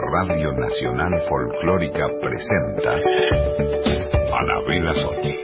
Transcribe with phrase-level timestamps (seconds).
[0.00, 2.94] Radio Nacional Folclórica presenta
[4.32, 5.34] Anabela Sochi.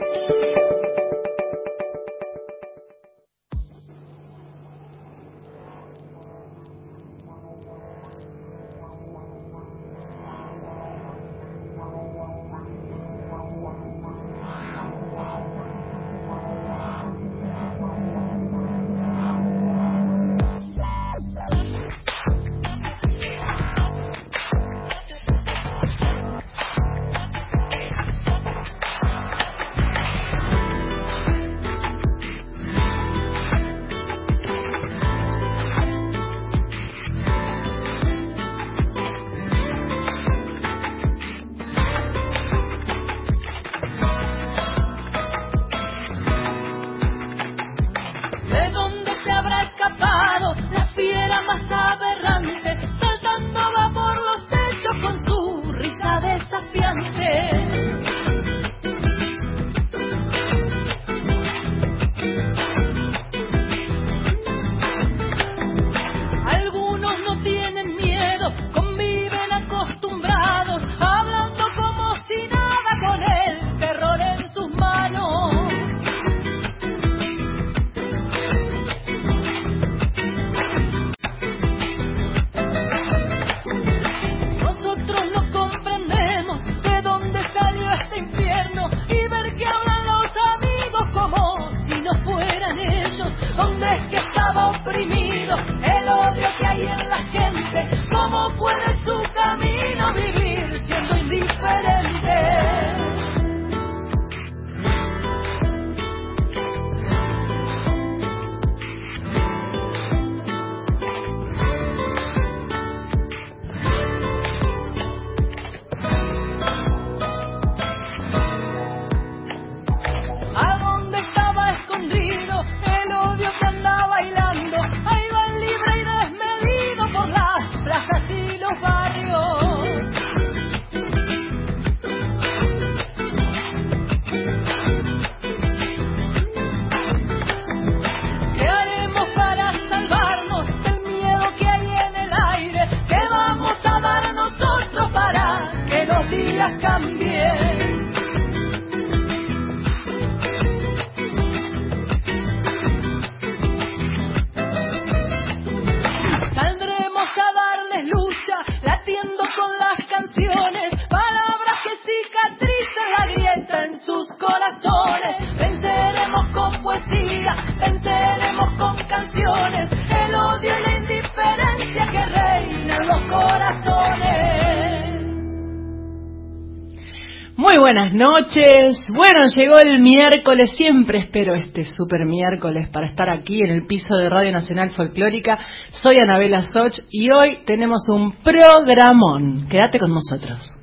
[179.35, 184.15] Bueno, llegó el miércoles, siempre espero este super miércoles para estar aquí en el piso
[184.15, 185.59] de Radio Nacional Folclórica.
[185.91, 189.67] Soy Anabela Soch y hoy tenemos un programón.
[189.67, 190.77] Quédate con nosotros.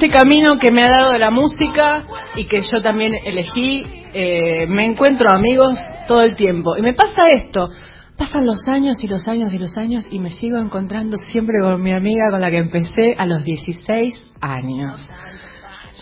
[0.00, 2.06] Este camino que me ha dado la música
[2.36, 3.84] y que yo también elegí,
[4.14, 6.76] eh, me encuentro amigos todo el tiempo.
[6.76, 7.68] Y me pasa esto,
[8.16, 11.82] pasan los años y los años y los años y me sigo encontrando siempre con
[11.82, 15.10] mi amiga con la que empecé a los 16 años.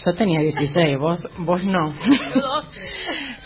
[0.05, 1.95] Yo tenía 16, vos, vos no.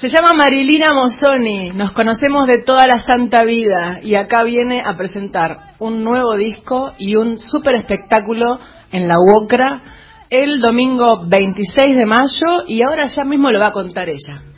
[0.01, 4.97] Se llama Marilina Mozzoni, nos conocemos de toda la santa vida y acá viene a
[4.97, 8.59] presentar un nuevo disco y un super espectáculo
[8.91, 10.00] en la UOCRA
[10.31, 14.50] el domingo 26 de mayo y ahora ya mismo lo va a contar ella.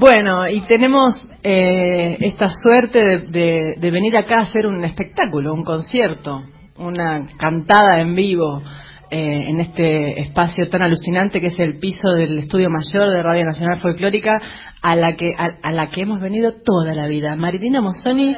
[0.00, 5.62] Bueno, y tenemos eh, esta suerte de, de, venir acá a hacer un espectáculo, un
[5.62, 6.42] concierto,
[6.78, 8.62] una cantada en vivo
[9.10, 13.44] eh, en este espacio tan alucinante que es el piso del Estudio Mayor de Radio
[13.44, 14.40] Nacional Folclórica,
[14.80, 17.36] a la que, a, la que hemos venido toda la vida.
[17.36, 18.34] Marilina Mosoni,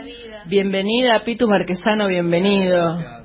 [0.47, 1.23] bienvenida.
[1.25, 2.97] Pitu Marquesano, bienvenido.
[2.97, 3.22] Gracias,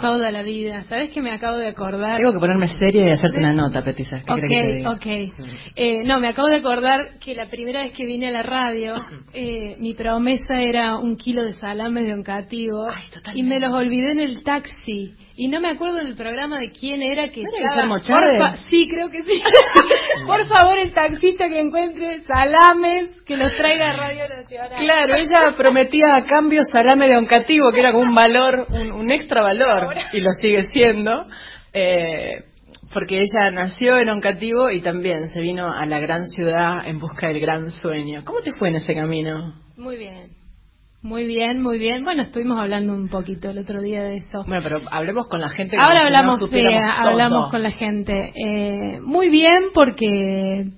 [0.00, 0.82] toda la vida.
[0.84, 2.18] ¿Sabes que me acabo de acordar?
[2.18, 4.22] Tengo que ponerme seria y hacerte una nota, Petisa.
[4.28, 5.06] Ok, ok.
[5.76, 8.92] Eh, no, me acabo de acordar que la primera vez que vine a la radio,
[9.34, 12.86] eh, mi promesa era un kilo de salame de oncativo.
[12.88, 13.04] Ay,
[13.34, 15.14] y me los olvidé en el taxi.
[15.36, 17.42] Y no me acuerdo en el programa de quién era que...
[17.42, 17.50] ¿No
[18.70, 19.42] Sí, creo que sí.
[20.26, 24.70] Por favor, el taxista que encuentre salames, que los traiga a Radio Nacional.
[24.78, 29.42] Claro, ella prometía a cambio salame de oncativo, que era como un valor, un, extra
[29.42, 31.26] valor, y lo sigue siendo.
[31.72, 32.44] Eh,
[32.92, 37.28] porque ella nació en Oncativo y también se vino a la gran ciudad en busca
[37.28, 38.22] del gran sueño.
[38.24, 39.54] ¿Cómo te fue en ese camino?
[39.76, 40.30] Muy bien.
[41.02, 42.02] Muy bien, muy bien.
[42.02, 44.42] Bueno, estuvimos hablando un poquito el otro día de eso.
[44.46, 45.76] Bueno, pero hablemos con la gente.
[45.78, 48.32] Ahora hablamos, hablamos con la gente.
[48.34, 50.68] Eh, muy bien porque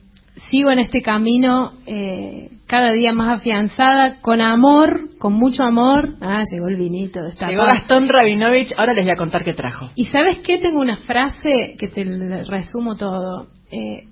[0.50, 6.16] sigo en este camino eh, cada día más afianzada, con amor, con mucho amor.
[6.20, 7.20] Ah, llegó el vinito.
[7.48, 9.90] Llegó Gastón Rabinovich, ahora les voy a contar qué trajo.
[9.94, 12.04] Y sabes qué, tengo una frase que te
[12.44, 13.46] resumo todo.
[13.70, 14.04] Eh,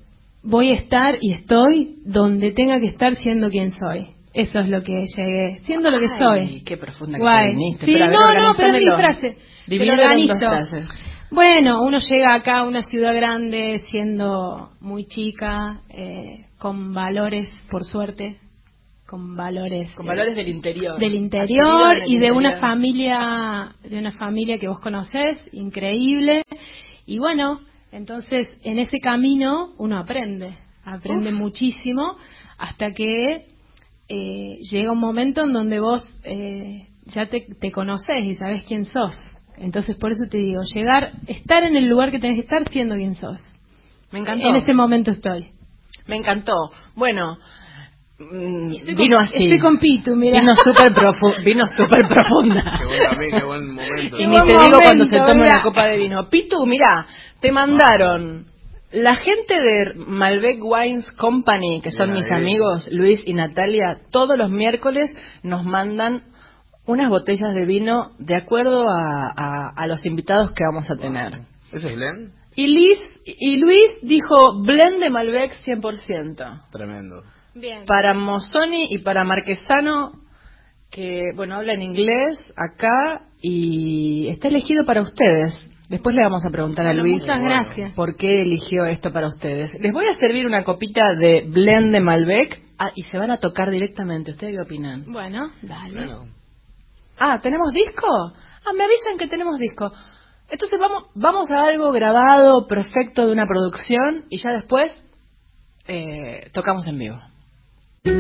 [0.43, 4.09] voy a estar y estoy donde tenga que estar siendo quien soy.
[4.33, 6.63] Eso es lo que llegué, siendo lo que soy.
[6.65, 7.87] Qué profunda que viniste.
[7.87, 9.37] Sí, no, no, pero es mi frase.
[9.67, 9.79] Te
[11.31, 17.85] Bueno, uno llega acá a una ciudad grande siendo muy chica, eh, con valores, por
[17.85, 18.39] suerte,
[19.15, 24.59] con valores con valores del interior del interior y de una familia de una familia
[24.59, 26.43] que vos conocés increíble
[27.07, 27.61] y bueno
[27.93, 32.17] entonces en ese camino uno aprende aprende muchísimo
[32.59, 33.47] hasta que
[34.09, 38.85] eh, llega un momento en donde vos eh, ya te, te conoces y sabes quién
[38.85, 39.15] sos.
[39.57, 42.97] Entonces, por eso te digo, llegar, estar en el lugar que tenés que estar siendo
[42.97, 43.41] quien sos.
[44.13, 44.47] Me encantó.
[44.47, 45.53] En ese momento estoy.
[46.07, 46.55] Me encantó.
[46.97, 47.39] Bueno,
[48.19, 49.45] mm, vino así.
[49.45, 50.41] Estoy con Pitu, mira.
[50.41, 50.93] Vino súper
[51.45, 52.79] vino super profunda.
[52.79, 54.21] Qué buen, qué buen momento.
[54.21, 56.29] Y ni te digo cuando se toma una copa de vino.
[56.29, 57.07] Pitu, mira,
[57.41, 58.47] te mandaron
[58.95, 64.51] la gente de Malbec Wines Company, que son mis amigos Luis y Natalia, todos los
[64.51, 66.23] miércoles nos mandan
[66.87, 71.41] unas botellas de vino de acuerdo a, los invitados que vamos a tener.
[71.73, 72.33] ¿Eso es Blend?
[72.55, 76.71] Y, Liz, y Luis dijo Blend de Malbec 100%.
[76.71, 77.25] Tremendo.
[77.55, 77.85] Bien.
[77.87, 80.13] Para Mosoni y para Marquesano,
[80.91, 85.59] que, bueno, habla en inglés acá y está elegido para ustedes.
[85.89, 87.95] Después le vamos a preguntar a Luis muchas gracias.
[87.95, 89.71] por qué eligió esto para ustedes.
[89.81, 93.39] Les voy a servir una copita de blend de Malbec ah, y se van a
[93.39, 94.31] tocar directamente.
[94.31, 95.05] ¿Ustedes qué opinan?
[95.13, 96.17] Bueno, dale.
[97.19, 98.07] Ah, ¿tenemos disco?
[98.65, 99.93] Ah, me avisan que tenemos disco.
[100.49, 104.97] Entonces vamos, vamos a algo grabado, perfecto de una producción y ya después
[105.87, 107.17] eh, tocamos en vivo.
[108.07, 108.13] Hay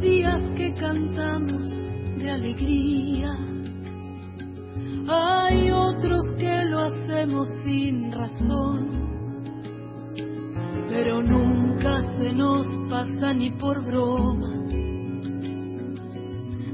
[0.00, 1.68] días que cantamos
[2.16, 3.36] de alegría,
[5.06, 8.10] hay otros que lo hacemos sin
[13.34, 14.50] ni por broma.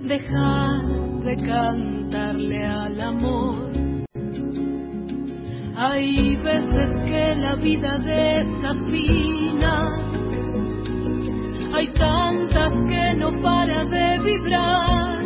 [0.04, 0.86] Dejar
[1.24, 3.70] de cantarle al amor.
[5.76, 9.74] Hay veces que la vida desafina,
[11.74, 15.18] hay tantas que no para de vibrar,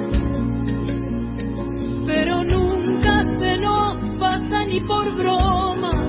[2.06, 6.08] pero nunca se nos pasa ni por broma.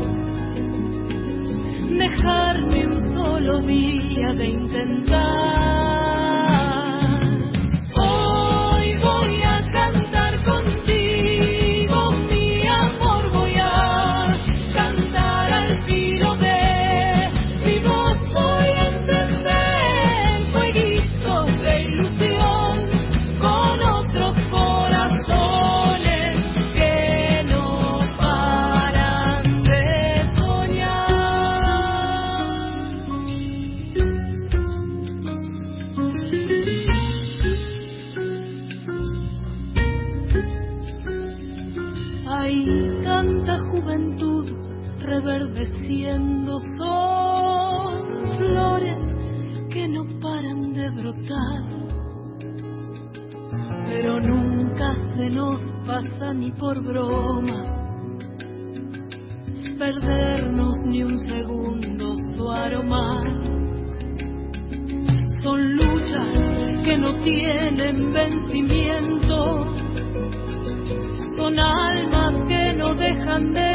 [1.98, 2.83] Dejarme
[3.46, 5.93] solo día de intentar.
[56.34, 57.84] Ni por broma
[59.78, 63.24] perdernos ni un segundo su aroma.
[65.44, 69.76] Son luchas que no tienen vencimiento,
[71.38, 73.73] son almas que no dejan de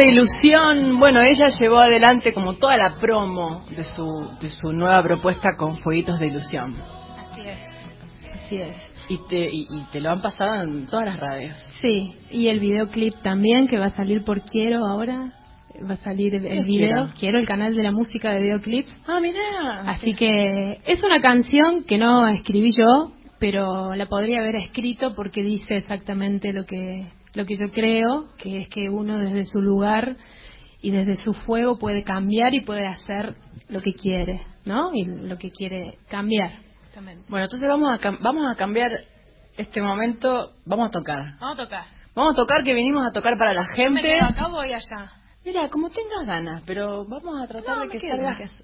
[0.00, 5.02] de ilusión, bueno, ella llevó adelante como toda la promo de su, de su nueva
[5.02, 6.74] propuesta con Fueguitos de ilusión.
[7.18, 7.58] Así es,
[8.34, 8.76] así es.
[9.10, 11.54] Y te, y, te lo han pasado en todas las radios.
[11.82, 15.34] Sí, y el videoclip también que va a salir por Quiero ahora.
[15.82, 17.10] Va a salir el video.
[17.18, 17.38] Quiero?
[17.38, 18.94] el canal de la música de videoclips.
[19.06, 19.82] Ah, mira.
[19.86, 25.42] Así que es una canción que no escribí yo, pero la podría haber escrito porque
[25.42, 30.16] dice exactamente lo que lo que yo creo, que es que uno desde su lugar
[30.82, 33.36] y desde su fuego puede cambiar y puede hacer
[33.68, 34.92] lo que quiere, ¿no?
[34.94, 36.52] Y lo que quiere cambiar.
[37.28, 38.92] Bueno, entonces vamos a, vamos a cambiar
[39.56, 41.24] este momento, vamos a tocar.
[41.40, 41.84] Vamos a tocar.
[42.14, 44.18] Vamos a tocar que venimos a tocar para la gente.
[44.18, 45.12] Yo acá voy allá.
[45.44, 48.62] Mira, como tengas ganas, pero vamos a tratar de que salgas.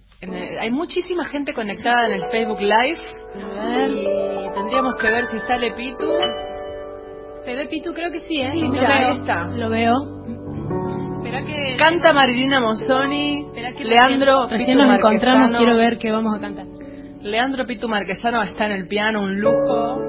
[0.61, 3.01] hay muchísima gente conectada en el Facebook Live.
[3.89, 6.07] Y tendríamos que ver si sale Pitu.
[7.47, 7.95] ¿Se ve Pitu?
[7.95, 8.51] Creo que sí, ¿eh?
[8.53, 9.47] mira, ahí está.
[9.47, 9.95] Lo veo.
[11.23, 11.77] que...
[11.79, 13.47] Canta Marilina Monzoni,
[13.85, 16.67] Leandro Pitu nos encontramos, quiero ver qué vamos a cantar.
[17.21, 20.01] Leandro Pitu Marquesano está en el piano, un lujo.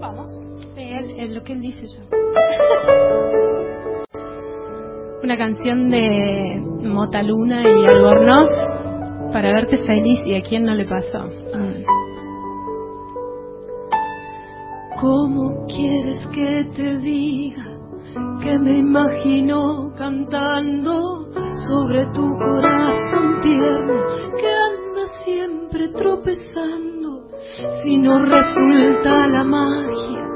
[0.00, 0.28] Vamos.
[0.74, 2.02] Sí, él, lo que él dice yo.
[5.22, 8.50] Una canción de Mota Luna y Albornoz
[9.32, 11.30] para verte feliz y a quién no le pasó.
[15.00, 17.64] ¿Cómo quieres que te diga
[18.42, 21.28] que me imagino cantando
[21.68, 23.94] sobre tu corazón tierno
[24.36, 27.28] que anda siempre tropezando?
[27.80, 30.28] Si no resulta la magia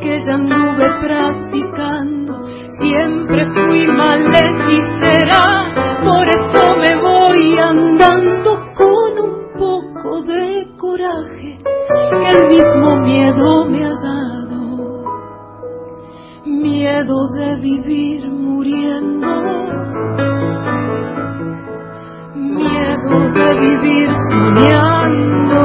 [0.00, 2.42] que ya anduve practicando,
[2.80, 6.49] siempre fui mal hechicera, por eso
[17.00, 19.26] miedo de vivir muriendo,
[22.34, 25.62] miedo de vivir soñando.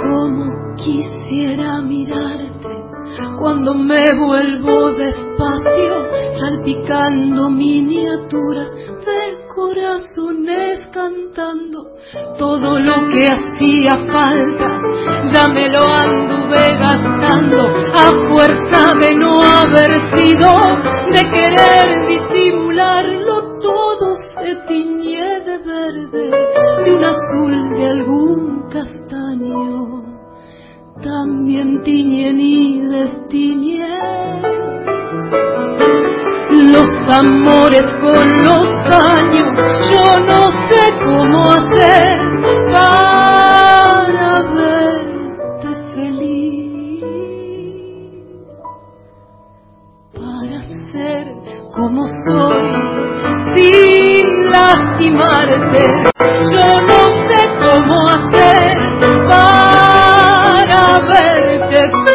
[0.00, 2.74] Como quisiera mirarte
[3.38, 5.94] cuando me vuelvo despacio,
[6.38, 7.73] salpicando miniaturas
[13.14, 14.80] que hacía falta,
[15.32, 17.60] ya me lo anduve gastando
[17.92, 20.50] a fuerza de no haber sido,
[21.12, 26.30] de querer disimularlo todo se tiñe de verde,
[26.84, 30.02] de un azul de algún castaño.
[31.02, 34.42] También tiñen y destiñen
[36.74, 39.50] los amores con los años.
[39.92, 42.16] Yo no sé cómo hacer
[42.72, 47.04] para verte feliz,
[50.14, 50.58] para
[50.92, 51.24] ser
[51.74, 52.64] como soy
[53.54, 55.82] sin lastimarte.
[56.54, 58.74] Yo no sé cómo hacer
[59.28, 61.34] para ver
[61.84, 62.13] Hago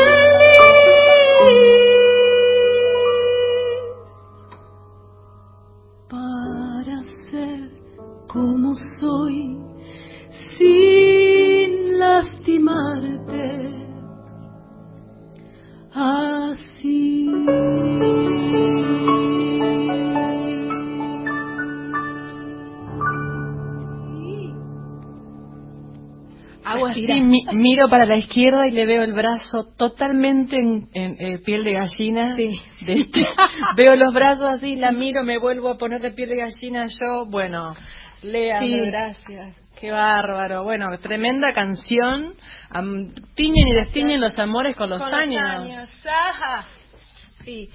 [27.88, 32.36] para la izquierda y le veo el brazo totalmente en, eh, piel de gallina.
[32.36, 32.60] Sí.
[32.88, 33.26] Este,
[33.76, 37.26] veo los brazos así, la miro, me vuelvo a poner de piel de gallina yo.
[37.26, 37.76] Bueno,
[38.22, 39.56] Lea, gracias.
[39.80, 40.64] Qué bárbaro.
[40.64, 42.34] Bueno, tremenda canción.
[43.36, 45.90] tiñen y destiñen los amores con los años.
[47.46, 47.70] Sí.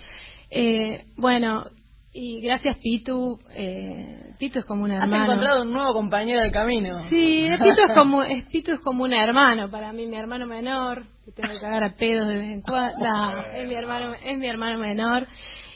[0.51, 1.65] Eh, bueno,
[2.13, 3.39] y gracias Pitu.
[3.55, 5.17] Eh, Pitu es como un hermano.
[5.17, 7.01] Has encontrado un nuevo compañero del camino.
[7.09, 11.07] Sí, Pitu es como es, Pitu es como un hermano para mí, mi hermano menor.
[11.25, 13.07] Que tengo que cagar a pedos de vez en cuando.
[13.55, 15.27] es mi hermano, es mi hermano menor.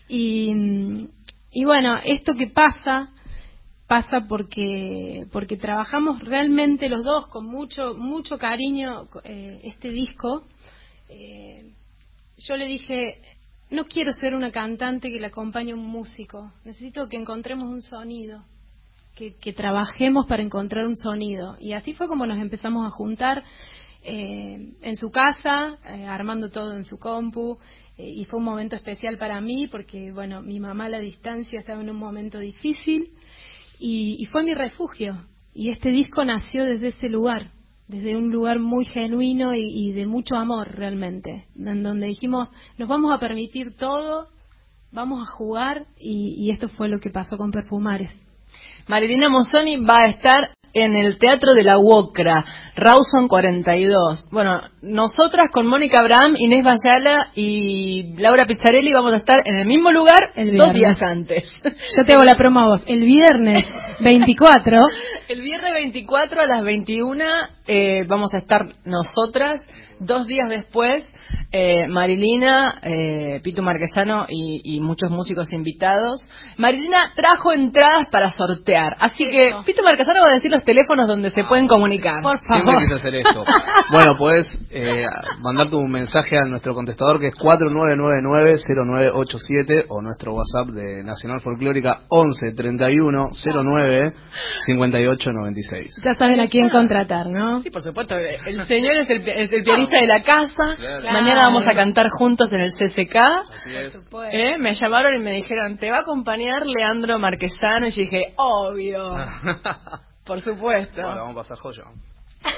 [0.09, 1.09] Y,
[1.51, 3.11] y bueno, esto que pasa
[3.87, 10.45] pasa porque porque trabajamos realmente los dos con mucho mucho cariño eh, este disco
[11.09, 11.73] eh,
[12.37, 13.19] yo le dije
[13.71, 16.53] no quiero ser una cantante que le acompañe un músico.
[16.65, 18.45] Necesito que encontremos un sonido
[19.41, 21.57] que, trabajemos para encontrar un sonido.
[21.59, 23.43] Y así fue como nos empezamos a juntar
[24.03, 27.59] eh, en su casa armando todo en su compu.
[27.97, 31.81] Y fue un momento especial para mí porque bueno mi mamá a la distancia estaba
[31.81, 33.11] en un momento difícil.
[33.81, 35.19] Y, fue mi refugio.
[35.55, 37.51] Y este disco nació desde ese lugar,
[37.89, 43.15] desde un lugar muy genuino y, de mucho amor realmente, en donde dijimos, nos vamos
[43.15, 44.29] a permitir todo,
[44.93, 48.15] vamos a jugar y, esto fue lo que pasó con Perfumares.
[48.87, 52.45] Marilina Monsoni va a estar en el Teatro de la UOCRA,
[52.77, 54.27] Rawson 42.
[54.31, 59.67] Bueno, nosotras con Mónica Abraham, Inés Bayala y Laura Pizzarelli vamos a estar en el
[59.67, 60.21] mismo lugar
[60.57, 61.53] dos días antes.
[61.97, 62.83] Yo te hago la promo a vos.
[62.87, 63.65] El viernes
[64.01, 64.81] 24.
[65.29, 67.25] el viernes 24 a las 21
[67.67, 69.61] eh, vamos a estar nosotras.
[70.01, 71.05] Dos días después
[71.51, 76.21] eh, Marilina, eh, Pito Marquesano y, muchos músicos invitados.
[76.59, 81.31] Marilina trajo entradas para sortear, así que Pito Marquesano va a decir los teléfonos donde
[81.31, 82.21] se pueden comunicar.
[82.23, 82.77] Por favor.
[82.77, 83.47] Siempre hacer esto.
[83.91, 85.07] bueno, puedes eh,
[85.41, 92.03] mandar tu mensaje a nuestro contestador que es 4999-0987 o nuestro WhatsApp de Nacional Folclórica
[92.09, 94.13] 11 31 09
[94.67, 96.01] 58 96.
[96.05, 97.61] Ya saben a quién contratar, ¿no?
[97.61, 98.17] Sí, por supuesto.
[98.17, 100.77] El señor es el, es el pianista de la casa.
[101.13, 103.17] Mañana vamos a cantar juntos en el CCK.
[104.33, 104.59] ¿Eh?
[104.59, 107.87] Me llamaron y me dijeron, ¿te va a acompañar Leandro Marquesano?
[107.87, 109.17] Y yo dije, obvio.
[110.25, 111.03] Por supuesto.
[111.03, 111.85] vamos a pasar joya.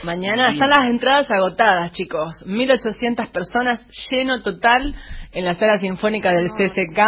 [0.03, 2.45] Mañana están las entradas agotadas, chicos.
[2.47, 4.95] 1800 personas, lleno total
[5.33, 7.01] en la sala sinfónica del CCK,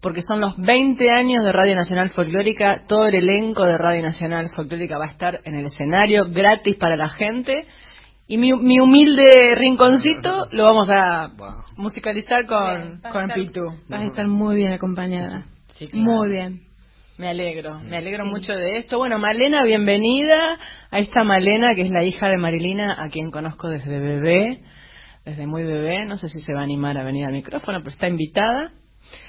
[0.00, 2.82] porque son los 20 años de Radio Nacional Folclórica.
[2.86, 6.96] Todo el elenco de Radio Nacional Folclórica va a estar en el escenario, gratis para
[6.96, 7.66] la gente.
[8.28, 11.30] Y mi, mi humilde rinconcito lo vamos a
[11.76, 13.62] musicalizar con, con Pitu.
[13.88, 15.44] Vas a estar muy bien acompañada.
[15.92, 16.62] Muy bien.
[17.18, 18.98] Me alegro, me alegro mucho de esto.
[18.98, 20.58] Bueno, Malena, bienvenida
[20.90, 24.60] a esta Malena, que es la hija de Marilina, a quien conozco desde bebé,
[25.24, 26.04] desde muy bebé.
[26.04, 28.72] No sé si se va a animar a venir al micrófono, pero está invitada.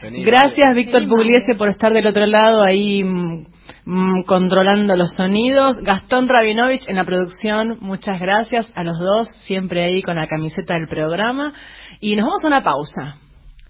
[0.02, 3.48] Gracias, Víctor Pugliese, por estar del otro lado ahí mm,
[3.86, 5.78] mm, controlando los sonidos.
[5.82, 10.76] Gastón Rabinovich en la producción, muchas gracias a los dos, siempre ahí con la camiseta
[10.76, 11.54] del programa.
[12.00, 13.18] Y nos vamos a una pausa.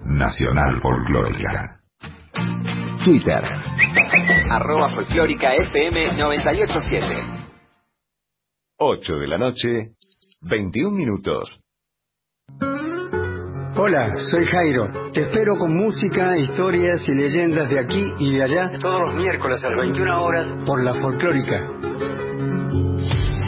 [0.05, 1.79] Nacional Folclórica.
[3.03, 3.43] Twitter.
[4.49, 7.43] Arroba Folclórica FM 987.
[8.79, 9.91] 8 de la noche,
[10.41, 11.59] 21 minutos.
[13.75, 15.11] Hola, soy Jairo.
[15.13, 19.63] Te espero con música, historias y leyendas de aquí y de allá todos los miércoles
[19.63, 21.61] a las 21 horas por la folclórica.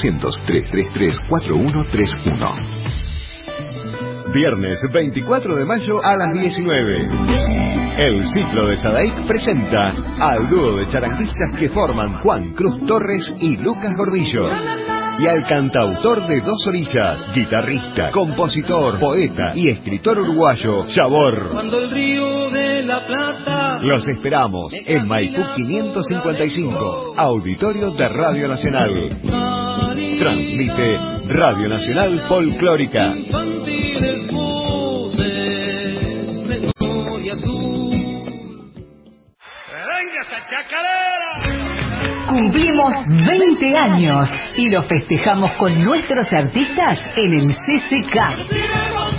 [0.00, 2.56] 333 4131.
[4.32, 7.08] viernes 24 de mayo a las 19.
[7.98, 13.56] El ciclo de Sadaik presenta al dúo de charanguistas que forman Juan Cruz Torres y
[13.56, 14.50] Lucas Gordillo
[15.18, 21.52] y al cantautor de Dos Orillas, guitarrista, compositor, poeta y escritor uruguayo, Sabor.
[21.52, 23.78] Cuando el río de la Plata.
[23.80, 29.65] Los esperamos en Maipú 555, Auditorio de Radio Nacional.
[30.18, 30.96] Transmite
[31.28, 33.14] Radio Nacional Folclórica.
[42.28, 42.92] Cumplimos
[43.26, 49.15] 20 años y lo festejamos con nuestros artistas en el CCK.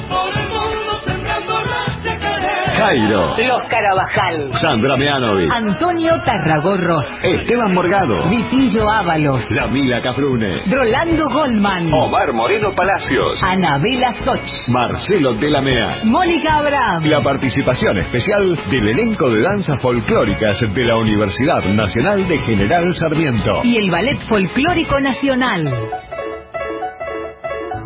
[2.78, 4.52] Jairo, Los Carabajal.
[4.62, 7.12] Sandra Meanovic, Antonio Tarragorros.
[7.24, 9.44] Esteban Morgado, Vitillo Ábalos.
[9.52, 11.92] La Mila Cafrune, Rolando Goldman.
[11.94, 14.68] Omar Moreno Palacios, Anabela Soch.
[14.68, 16.02] Marcelo de la Mea.
[16.04, 17.04] Mónica Abraham.
[17.06, 23.62] La participación especial del elenco de danzas folclóricas de la Universidad Nacional de General Sarmiento.
[23.63, 25.74] y el Ballet Folclórico Nacional.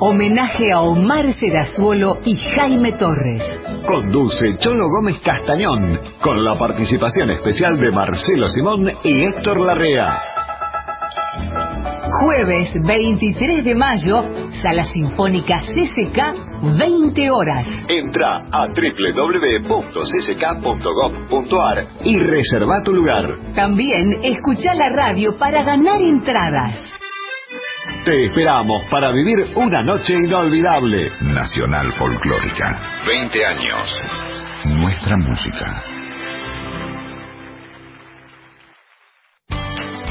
[0.04, 3.44] Homenaje a Omar Serazuolo y Jaime Torres.
[3.86, 10.20] Conduce Cholo Gómez Castañón, con la participación especial de Marcelo Simón y Héctor Larrea.
[12.20, 14.24] Jueves 23 de mayo,
[14.64, 16.18] Sala Sinfónica CCK,
[16.80, 17.68] 20 horas.
[17.88, 19.84] Entra a www.csk.gov.ar
[22.04, 23.36] y reserva tu lugar.
[23.54, 27.01] También escucha la radio para ganar entradas.
[28.06, 31.12] Te esperamos para vivir una noche inolvidable.
[31.22, 32.80] Nacional Folclórica.
[33.06, 33.96] 20 años.
[34.66, 35.82] Nuestra música.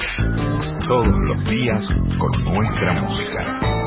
[0.86, 3.83] Todos los días con nuestra música.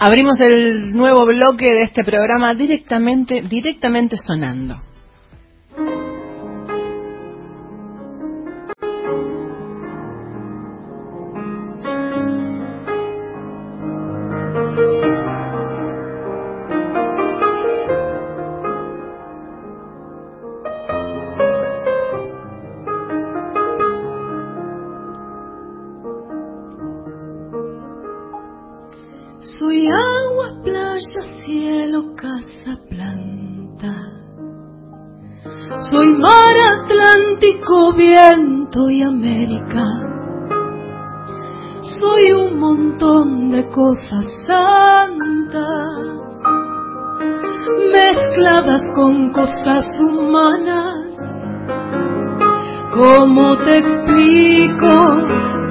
[0.00, 4.80] Abrimos el nuevo bloque de este programa directamente, directamente sonando.
[43.28, 45.12] De cosas santas,
[47.92, 51.16] mezcladas con cosas humanas.
[52.94, 54.88] ¿Cómo te explico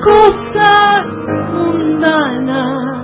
[0.03, 1.07] cosas
[1.53, 2.97] mundanas?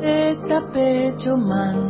[0.00, 1.89] Teta, pecho, manta.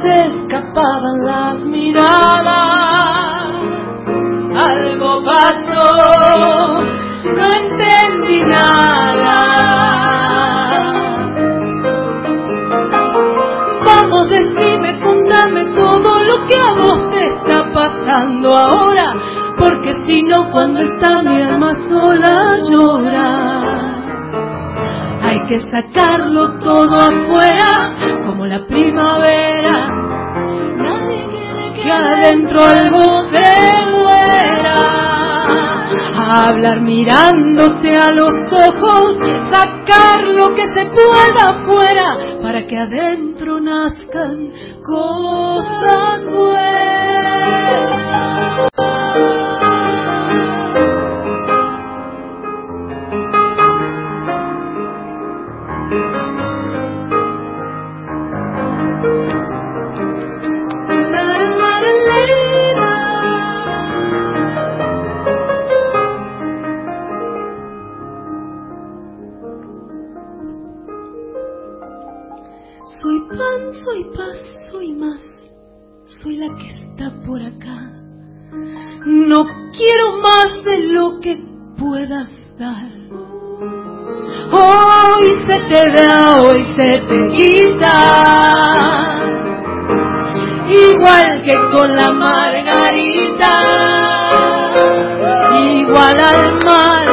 [0.00, 3.24] Se escapaban las miradas.
[4.56, 6.82] Algo pasó,
[7.24, 9.40] no entendí nada.
[13.84, 19.14] Vamos, decime, contame todo lo que a vos te está pasando ahora,
[19.58, 24.04] porque si no, cuando está mi alma sola llora.
[25.22, 27.94] Hay que sacarlo todo afuera,
[28.24, 29.53] como la primavera.
[32.24, 34.76] Adentro algo se muera.
[36.46, 39.18] Hablar mirándose a los ojos,
[39.50, 46.83] sacar lo que se pueda afuera, para que adentro nazcan cosas buenas.
[79.94, 81.36] Quiero más de lo que
[81.78, 82.90] puedas dar.
[84.50, 87.92] Hoy se te da, hoy se te quita,
[90.68, 93.52] igual que con la margarita,
[95.60, 97.06] igual al mar,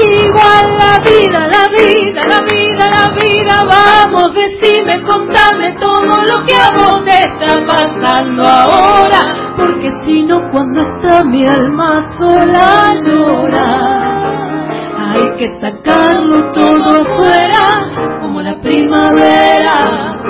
[0.00, 6.54] igual la vida, la vida, la vida, la vida, vamos, decime, contame todo lo que
[6.54, 14.10] a vos te está pasando ahora, porque si no cuando está mi alma sola llora
[15.12, 20.22] hay que sacarlo todo afuera, como la primavera.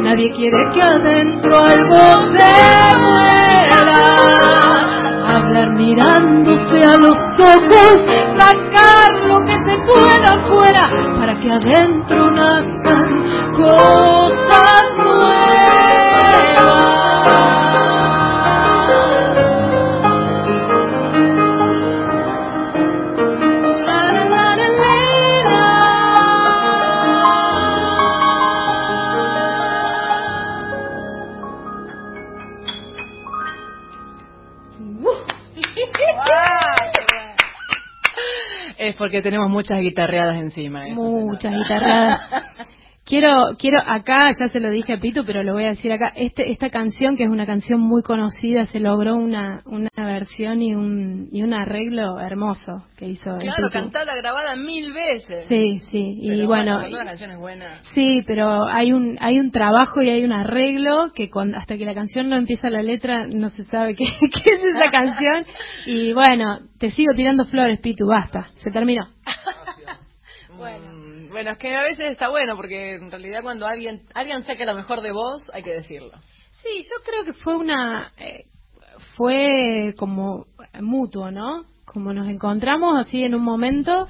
[0.00, 3.82] Nadie quiere que adentro algo se muera.
[5.26, 8.04] Hablar mirándose a los ojos,
[8.38, 15.03] sacar lo que se pueda afuera, para que adentro nazcan cosas
[39.04, 40.88] porque tenemos muchas guitarreadas encima.
[40.88, 42.46] eso Muchas nota.
[43.06, 46.12] Quiero, quiero acá, ya se lo dije a Pito, pero lo voy a decir acá.
[46.16, 50.74] Este, esta canción, que es una canción muy conocida, se logró una, una versión y
[50.74, 53.70] un, y un arreglo hermoso que hizo Claro, Pitu.
[53.72, 55.44] cantada, grabada mil veces.
[55.48, 57.82] Sí, sí, y bueno, cuando la canción es buena.
[57.94, 61.84] sí, pero hay un, hay un trabajo y hay un arreglo que con, hasta que
[61.84, 65.44] la canción no empieza la letra no se sabe qué, qué es esa canción.
[65.84, 69.08] Y bueno, te sigo tirando flores, Pitu, basta, se terminó.
[70.56, 70.93] Bueno.
[71.34, 74.74] Bueno, es que a veces está bueno porque en realidad cuando alguien alguien saca lo
[74.74, 76.12] mejor de vos, hay que decirlo.
[76.62, 78.46] Sí, yo creo que fue una, eh,
[79.16, 80.46] fue como
[80.80, 81.66] mutuo, ¿no?
[81.84, 84.06] Como nos encontramos así en un momento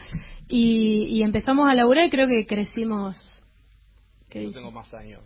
[0.49, 3.17] y, y empezamos a laburar y creo que crecimos.
[4.31, 4.59] ¿Qué Yo dice?
[4.61, 5.23] tengo más años.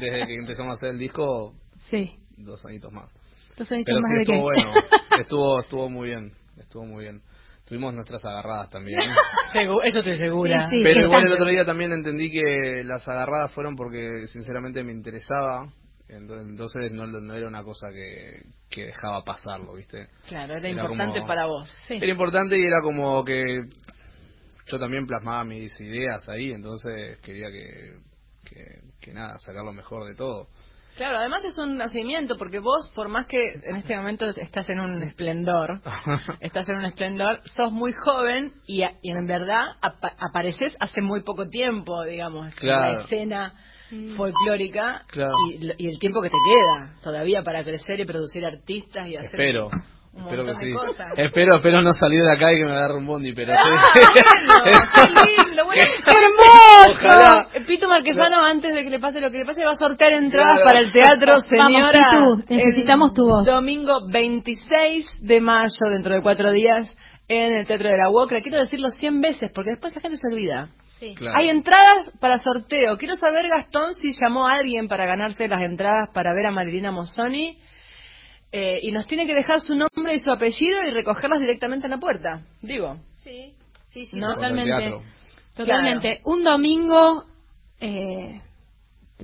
[0.00, 1.54] Desde que empezamos a hacer el disco,
[1.90, 3.12] Sí, dos añitos más.
[3.56, 4.42] dos añitos Pero más sí de estuvo qué.
[4.42, 4.72] bueno,
[5.20, 7.22] estuvo, estuvo muy bien, estuvo muy bien.
[7.66, 9.00] Tuvimos nuestras agarradas también.
[9.84, 10.68] Eso te asegura.
[10.68, 10.82] Sí, sí.
[10.82, 15.66] Pero igual el otro día también entendí que las agarradas fueron porque sinceramente me interesaba.
[16.08, 20.08] ento- Entonces no, lo- no era una cosa que, que dejaba pasarlo, ¿viste?
[20.28, 21.70] Claro, era, Era importante como- para vos.
[21.88, 21.94] Sí.
[21.94, 23.62] Era importante y era como que
[24.66, 27.96] yo también plasmaba mis ideas ahí, entonces quería que,
[28.46, 28.64] que,
[29.00, 30.48] que nada, sacar lo mejor de todo.
[30.96, 34.78] Claro, además es un nacimiento porque vos, por más que en este momento estás en
[34.80, 35.80] un esplendor,
[36.40, 41.00] estás en un esplendor, sos muy joven y, a- y en verdad apa- apareces hace
[41.00, 43.54] muy poco tiempo, digamos, en la escena
[44.16, 45.34] folclórica Claro.
[45.50, 49.40] y, y el tiempo que te queda todavía para crecer y producir artistas y hacer
[49.40, 49.68] Espero.
[50.16, 50.72] Espero que sí.
[50.72, 51.08] cosas.
[51.16, 53.82] Espero, espero no salir de acá y que me agarre un bondi, pero ¡Ah,
[56.06, 56.90] hermoso!
[56.90, 57.46] Ojalá.
[57.66, 60.62] Pito Marquesano, antes de que le pase lo que le pase, va a sortear entradas
[60.62, 60.64] Claro.
[60.64, 62.10] para el teatro, Vamos, señora.
[62.10, 63.46] Pitu, necesitamos el tu voz.
[63.46, 66.90] Domingo 26 de mayo, dentro de cuatro días,
[67.28, 68.40] en el Teatro de la UOCRA.
[68.42, 70.68] Quiero decirlo 100 veces, porque después la gente se olvida.
[71.16, 71.36] Claro.
[71.38, 72.96] Hay entradas para sorteo.
[72.96, 76.92] Quiero saber, Gastón, si llamó a alguien para ganarse las entradas para ver a Marilina
[76.92, 77.58] Mozzoni.
[78.56, 81.90] Eh, y nos tiene que dejar su nombre y su apellido y recogerlas directamente en
[81.90, 82.42] la puerta.
[82.62, 82.98] Digo.
[83.24, 83.52] Sí,
[83.86, 85.00] sí, sí, No, totalmente.
[85.56, 86.20] Totalmente.
[86.22, 87.24] Un domingo
[87.80, 88.40] eh,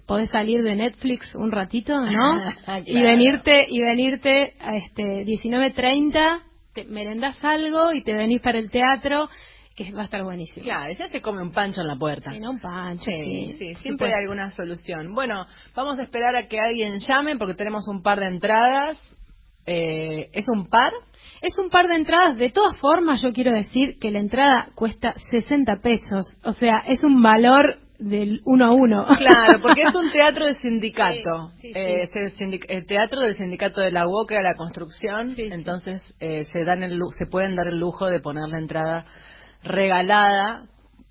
[0.04, 2.40] podés salir de Netflix un ratito, ¿no?
[2.64, 2.84] Claro.
[2.84, 6.40] Y venirte y venirte a este 19:30,
[6.74, 9.28] te merendás algo y te venís para el teatro,
[9.84, 10.64] que va a estar buenísimo.
[10.64, 12.30] Claro, ya te come un pancho en la puerta.
[12.32, 13.52] Sí, no un pancho, Sí, sí.
[13.58, 15.14] sí, siempre hay alguna solución.
[15.14, 18.98] Bueno, vamos a esperar a que alguien llame porque tenemos un par de entradas.
[19.66, 20.90] Eh, ¿Es un par?
[21.42, 22.36] Es un par de entradas.
[22.38, 26.26] De todas formas, yo quiero decir que la entrada cuesta 60 pesos.
[26.44, 29.06] O sea, es un valor del uno a uno.
[29.18, 31.50] Claro, porque es un teatro de sindicato.
[31.56, 34.54] Sí, sí, Eh, es el, sindic- el teatro del sindicato de la UOCRA, de la
[34.56, 35.34] construcción.
[35.36, 39.04] Entonces eh, se dan el se pueden dar el lujo de poner la entrada
[39.62, 40.66] regalada.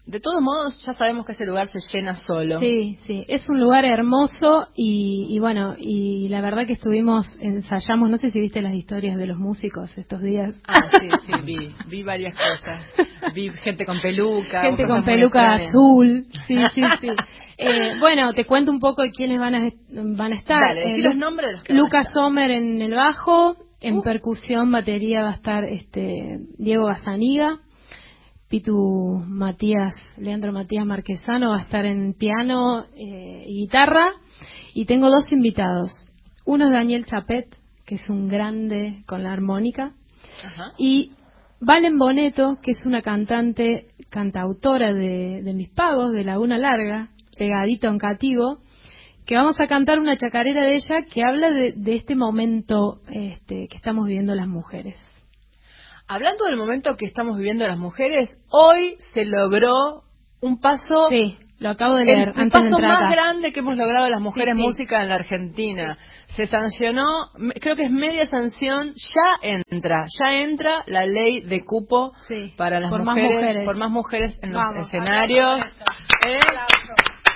[0.05, 2.59] De todos modos, ya sabemos que ese lugar se llena solo.
[2.59, 8.09] Sí, sí, es un lugar hermoso y, y bueno, y la verdad que estuvimos, ensayamos,
[8.09, 10.55] no sé si viste las historias de los músicos estos días.
[10.67, 12.91] Ah, sí, sí, vi, vi varias cosas.
[13.35, 14.61] Vi gente con peluca.
[14.61, 17.09] Gente con peluca azul, sí, sí, sí.
[17.61, 20.61] Eh, bueno, te cuento un poco de quiénes van a, van a estar.
[20.75, 22.09] Dale, Eh, los nombres de los que van a Lucas.
[22.13, 24.01] Sommer en el bajo, en Uh.
[24.01, 27.59] percusión, batería va a estar este Diego Gazaniga,
[28.49, 34.13] Pitu Matías, Leandro Matías Marquesano va a estar en piano eh, y guitarra.
[34.73, 35.91] Y tengo dos invitados.
[36.45, 39.93] Uno es Daniel Chapet, que es un grande con la armónica.
[40.77, 41.11] Y
[41.61, 47.87] Valen Boneto, que es una cantante, cantautora de, de mis pagos, de Laguna Larga, pegadito
[47.87, 48.59] en cativo,
[49.29, 53.77] que vamos a cantar una chacarera de ella que habla de, este momento este, que
[53.77, 54.99] estamos viviendo las mujeres.
[56.11, 60.01] Hablando del momento que estamos viviendo las mujeres, hoy se logró
[60.41, 61.07] un paso.
[61.07, 62.33] Sí, lo acabo de leer.
[62.35, 65.99] El, paso más grande que hemos logrado las mujeres música en la Argentina.
[66.35, 67.05] Se sancionó,
[67.61, 72.11] creo que es media sanción, ya entra, ya entra la ley de cupo
[72.57, 75.61] para las por mujeres, más mujeres, por más mujeres en los escenarios.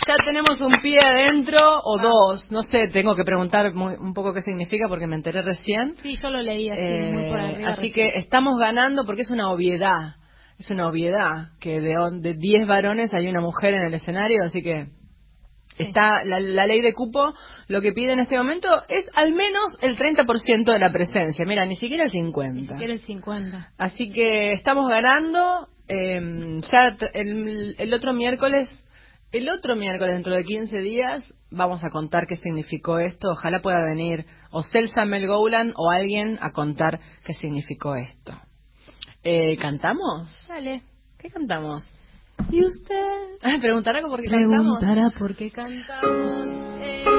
[0.07, 0.11] ¿Eh?
[0.11, 4.41] Ya tenemos un pie adentro o dos, no sé, tengo que preguntar un poco qué
[4.41, 5.95] significa porque me enteré recién.
[6.01, 7.69] Sí, yo lo leí así, muy por arriba.
[7.69, 10.15] Así que estamos ganando porque es una obviedad
[10.59, 14.87] es una obviedad que de 10 varones hay una mujer en el escenario, así que
[15.77, 17.33] está la, ley de cupo
[17.67, 21.45] lo que pide en este momento es al menos el 30% de la presencia.
[21.47, 22.53] Mira, ni siquiera el 50.
[22.53, 23.71] Ni siquiera el 50.
[23.77, 25.65] Así que estamos ganando.
[25.87, 28.69] Eh, ya el, el otro miércoles
[29.33, 33.31] el otro miércoles, dentro de 15 días, vamos a contar qué significó esto.
[33.31, 38.33] Ojalá pueda venir o Celsa Mel o alguien a contar qué significó esto.
[39.23, 40.29] Eh, ¿Cantamos?
[40.47, 40.83] Dale.
[41.17, 41.83] ¿Qué cantamos?
[42.51, 43.59] ¿Y usted?
[43.59, 44.79] ¿Preguntará por qué cantamos?
[44.79, 46.47] Preguntará por qué cantamos.
[46.81, 47.12] Eh,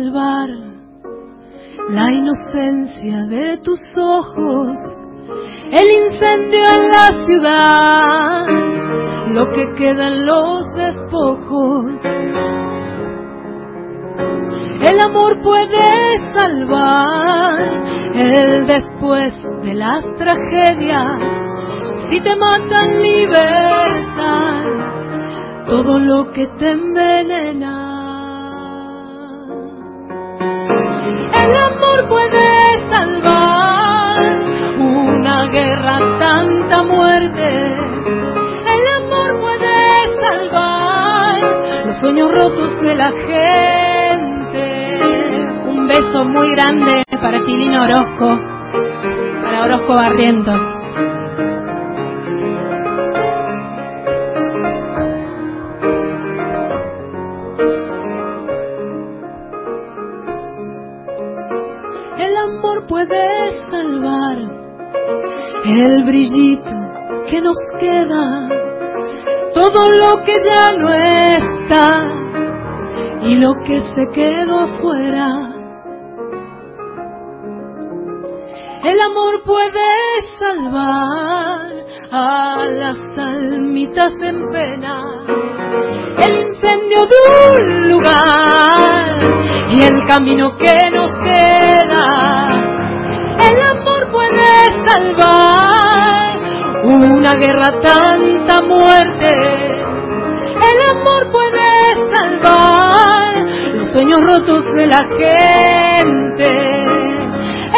[0.00, 0.48] salvar
[1.90, 4.78] la inocencia de tus ojos,
[5.70, 8.46] el incendio en la ciudad,
[9.28, 12.00] lo que queda en los despojos.
[14.82, 17.60] El amor puede salvar
[18.14, 21.20] el después de las tragedias,
[22.08, 24.64] si te matan libertad,
[25.66, 27.89] todo lo que te envenena.
[31.50, 34.38] El amor puede salvar
[34.78, 37.44] una guerra, tanta muerte.
[38.66, 44.62] El amor puede salvar los sueños rotos de la gente.
[45.66, 48.28] Un beso muy grande para Tilino Orozco,
[49.42, 50.79] para Orozco Barrientos.
[63.06, 64.38] Puede salvar
[65.64, 66.70] el brillito
[67.30, 68.48] que nos queda,
[69.54, 72.12] todo lo que ya no está
[73.22, 75.28] y lo que se quedó afuera.
[78.82, 79.92] El amor puede
[80.38, 81.70] salvar
[82.10, 85.02] a las almitas en pena,
[86.18, 87.16] el incendio de
[87.46, 89.16] un lugar
[89.70, 91.49] y el camino que nos queda
[94.90, 96.38] salvar
[96.84, 99.32] una guerra, tanta muerte.
[100.70, 101.68] El amor puede
[102.12, 103.34] salvar
[103.74, 106.50] los sueños rotos de la gente.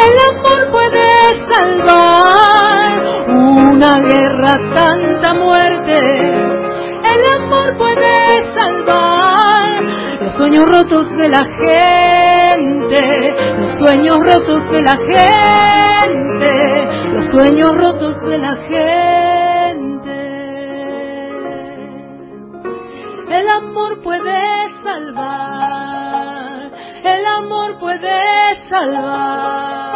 [0.05, 1.07] El amor puede
[1.49, 2.89] salvar
[3.27, 5.97] una guerra, tanta muerte.
[7.13, 9.83] El amor puede salvar
[10.21, 16.82] los sueños rotos de la gente, los sueños rotos de la gente,
[17.33, 20.13] sueños rotos de la gente.
[23.27, 24.39] El amor puede
[24.83, 26.71] salvar,
[27.03, 29.92] el amor puede salvar.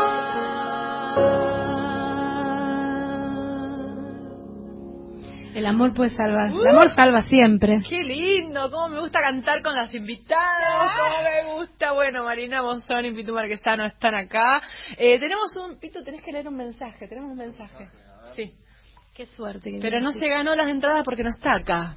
[5.58, 6.52] El amor puede salvar.
[6.52, 7.82] el amor salva siempre.
[7.90, 11.94] Qué lindo, cómo me gusta cantar con las invitadas, cómo me gusta.
[11.94, 14.62] Bueno, Marina Monzón y Pitu Marquesano están acá.
[15.00, 17.88] Eh, tenemos un, Pitu, tenés que leer un mensaje, tenemos un mensaje.
[18.36, 18.54] Sí.
[19.16, 19.80] Qué suerte.
[19.82, 21.96] Pero no se ganó las entradas porque no está acá.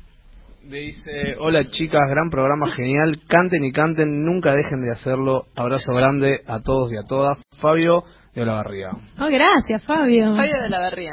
[0.63, 5.45] Me dice, hola chicas, gran programa genial, canten y canten, nunca dejen de hacerlo.
[5.55, 7.37] Abrazo grande a todos y a todas.
[7.61, 8.05] Fabio
[8.35, 8.89] de la Barría.
[9.19, 10.35] Oh, gracias, Fabio.
[10.35, 11.13] Fabio de la Barría.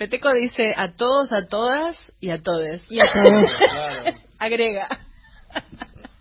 [0.00, 2.82] Peteco dice a todos, a todas y a todes.
[2.88, 3.50] Y a todos.
[4.38, 4.88] Agrega.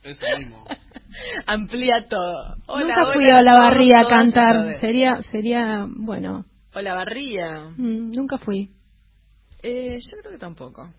[0.04, 0.66] Eso mismo.
[1.46, 2.58] Amplía todo.
[2.68, 4.76] Nunca fui a la barría a cantar.
[4.82, 6.44] Sería, sería, bueno.
[6.76, 7.70] O la barría.
[7.78, 8.70] Mm, nunca fui.
[9.64, 10.90] Eh, yo creo que tampoco.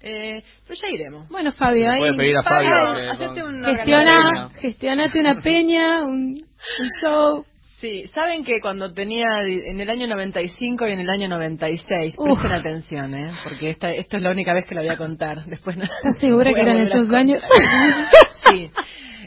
[0.00, 1.28] Eh, pero ya iremos.
[1.30, 2.16] Bueno, Fabio, ahí.
[2.16, 3.34] pedir a Fabio.
[3.64, 7.44] Gestiona, gestionate una peña, un, un show.
[7.80, 12.52] Sí, saben que cuando tenía en el año 95 y en el año 96, presten
[12.52, 13.30] atención, ¿eh?
[13.44, 15.44] Porque esta, esto es la única vez que la voy a contar.
[15.44, 15.84] Después no.
[15.84, 17.40] ¿Estás segura que eran esos años?
[18.50, 18.70] sí.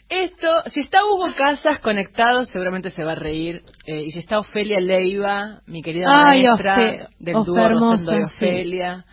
[0.10, 3.62] Esto, si está Hugo Casas conectado, seguramente se va a reír.
[3.86, 9.06] Eh, y si está Ofelia Leiva, mi querida maestra del dúo Rosendo y Ofelia.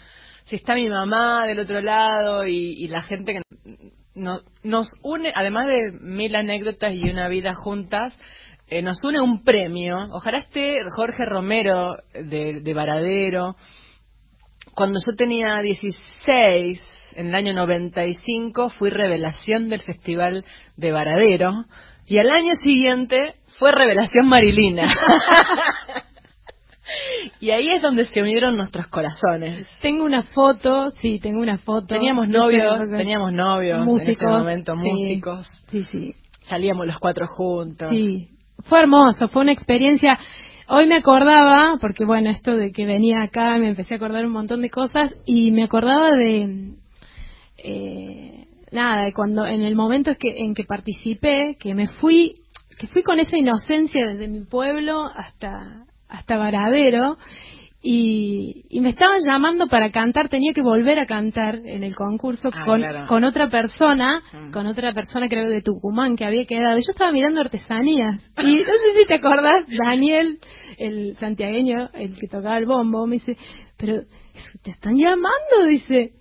[0.47, 3.43] Si está mi mamá del otro lado y, la gente que
[4.65, 8.19] nos une, además de mil anécdotas y una vida juntas,
[8.71, 9.97] eh, nos une un premio.
[10.13, 13.57] Ojalá esté Jorge Romero de, de Varadero.
[14.75, 16.81] Cuando yo tenía 16,
[17.17, 20.45] en el año 95, fui revelación del Festival
[20.77, 21.65] de Varadero.
[22.07, 24.87] Y al año siguiente fue revelación Marilina.
[27.41, 29.69] y ahí es donde se unieron nuestros corazones.
[29.83, 31.87] Tengo una foto, sí, tengo una foto.
[31.87, 35.65] Teníamos novios, teníamos novios músicos, en ese momento, músicos.
[35.71, 36.15] Sí, sí.
[36.43, 37.91] Salíamos los cuatro juntos.
[37.91, 38.29] Sí,
[38.69, 40.19] fue hermoso, fue una experiencia.
[40.69, 44.33] Hoy me acordaba, porque bueno, esto de que venía acá, me empecé a acordar un
[44.33, 46.75] montón de cosas y me acordaba de,
[47.57, 52.35] eh, nada, cuando en el momento en que participé, que me fui,
[52.79, 57.17] que fui con esa inocencia desde mi pueblo hasta, hasta Varadero
[57.81, 62.65] y, me estaban llamando para cantar, tenía que volver a cantar en el concurso ah,
[62.65, 64.51] con, con otra persona, mm.
[64.51, 66.77] con otra persona creo de Tucumán que había quedado.
[66.77, 70.39] Yo estaba mirando artesanías y no sé si te acordás, Daniel,
[70.77, 73.37] el santiagueño, el que tocaba el bombo, me dice,
[73.77, 74.03] pero
[74.63, 76.13] te están llamando, dice.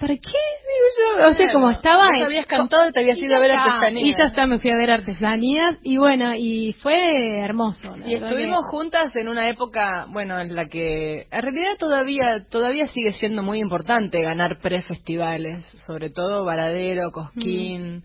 [0.00, 0.38] ¿Para qué?
[0.68, 1.28] Digo yo.
[1.28, 2.06] O sea, como estaba.
[2.06, 4.06] Vos habías cantado y te habías ido a ver artesanías.
[4.06, 5.78] Y ya está, me fui a ver artesanías.
[5.82, 7.94] Y bueno, y fue hermoso.
[8.06, 11.26] Y estuvimos juntas en una época, bueno, en la que.
[11.30, 15.66] En realidad todavía todavía sigue siendo muy importante ganar pre-festivales.
[15.86, 18.04] Sobre todo Varadero, Cosquín.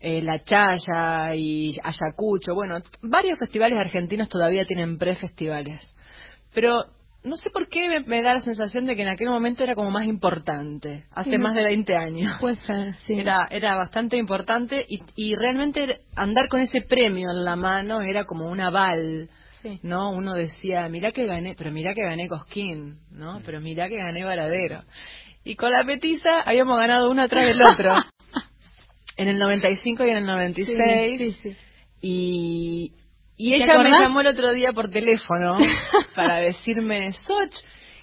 [0.00, 5.80] Eh, la Chaya y Ayacucho, bueno, varios festivales argentinos todavía tienen pre-festivales.
[6.54, 6.84] Pero
[7.28, 9.90] no sé por qué me, da la sensación de que en aquel momento era como
[9.90, 12.36] más importante, hace más de 20 años.
[12.40, 13.14] Puede ser, sí.
[13.14, 18.24] Era, era bastante importante y, y realmente andar con ese premio en la mano era
[18.24, 19.28] como un aval.
[19.82, 20.10] ¿no?
[20.10, 23.40] Uno decía, mira que gané, pero mira que gané Cosquín, ¿no?
[23.44, 24.84] Pero mira que gané Varadero.
[25.44, 27.94] Y con la petiza habíamos ganado uno tras del otro.
[29.16, 31.18] en el 95 y en el 96.
[31.18, 31.56] Sí, sí,
[32.00, 32.92] y,
[33.38, 35.56] y ella me llamó el otro día por teléfono
[36.16, 37.54] para decirme, Soch,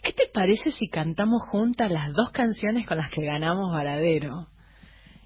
[0.01, 4.47] ¿qué te parece si cantamos juntas las dos canciones con las que ganamos Varadero?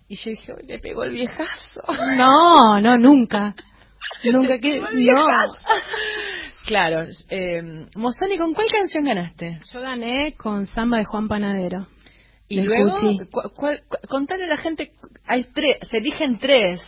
[0.07, 1.82] Y yo dije, le pegó el viejazo.
[2.18, 3.53] No, no, nunca.
[4.24, 5.28] nunca que no.
[6.66, 7.62] Claro, eh,
[7.95, 9.60] Mozani, ¿con cuál canción ganaste?
[9.72, 11.86] Yo gané con Samba de Juan Panadero.
[12.47, 12.93] Y luego,
[14.10, 14.91] contale a la gente,
[15.28, 16.82] hay tres, se eligen tres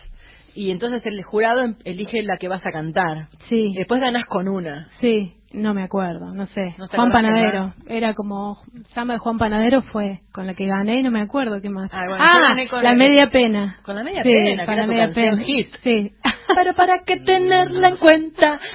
[0.56, 3.28] y entonces el jurado em, elige la que vas a cantar.
[3.50, 3.74] Sí.
[3.76, 4.88] después ganas con una.
[5.00, 6.74] Sí, no me acuerdo, no sé.
[6.96, 7.74] Juan Panadero.
[7.88, 8.58] Era como
[8.94, 11.92] Samba de Juan Panadero fue con la que gané y no me acuerdo qué más.
[11.94, 13.80] Ah, ah la, media pena.
[13.84, 15.44] Con la media pena, con la media pena.
[15.44, 15.68] Hit.
[15.84, 16.14] Sí.
[16.56, 18.60] Pero para qué tenerla en cuenta.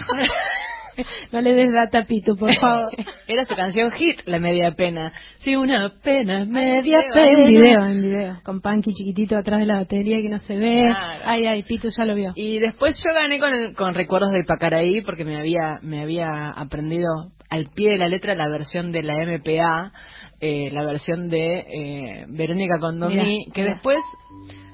[1.33, 2.91] no le des data Pito, por favor.
[3.27, 5.13] Era su canción hit, La Media Pena.
[5.39, 7.31] Sí, una pena, media pena.
[7.31, 8.41] En video, en video.
[8.45, 10.93] Con Punky chiquitito atrás de la batería que no se ve.
[11.25, 12.33] Ay, ay, Pito ya lo vio.
[12.35, 17.07] Y después yo gané con, con Recuerdos del Pacaraí porque me había, me había aprendido
[17.49, 19.93] al pie de la letra la versión de la MPA,
[20.41, 23.99] eh, la versión de eh, Verónica Condomí, que después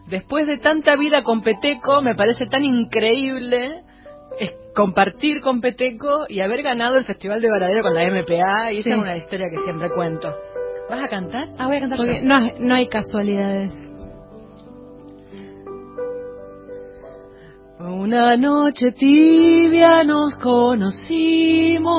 [0.08, 3.82] después de tanta vida con Peteco me parece tan increíble
[4.39, 8.78] es compartir con Peteco y haber ganado el Festival de Varadero con la MPA y
[8.78, 10.28] esa es una historia que siempre cuento.
[10.89, 11.47] ¿Vas a cantar?
[11.59, 11.99] Ah, voy a cantar.
[11.99, 13.72] Porque no, no hay casualidades.
[17.80, 21.93] Una noche tibia nos conocimos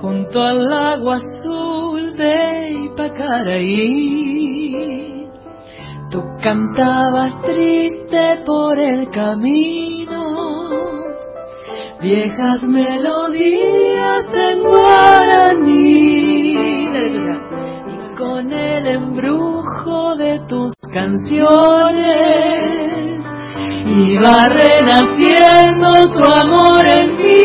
[0.00, 4.02] junto al lago azul de Ipacaraí.
[6.10, 9.91] Tú cantabas triste por el camino,
[12.02, 16.12] viejas melodías en guaraní.
[17.86, 22.02] Y con el embrujo de tus canciones
[23.86, 27.38] iba renaciendo tu amor en mí.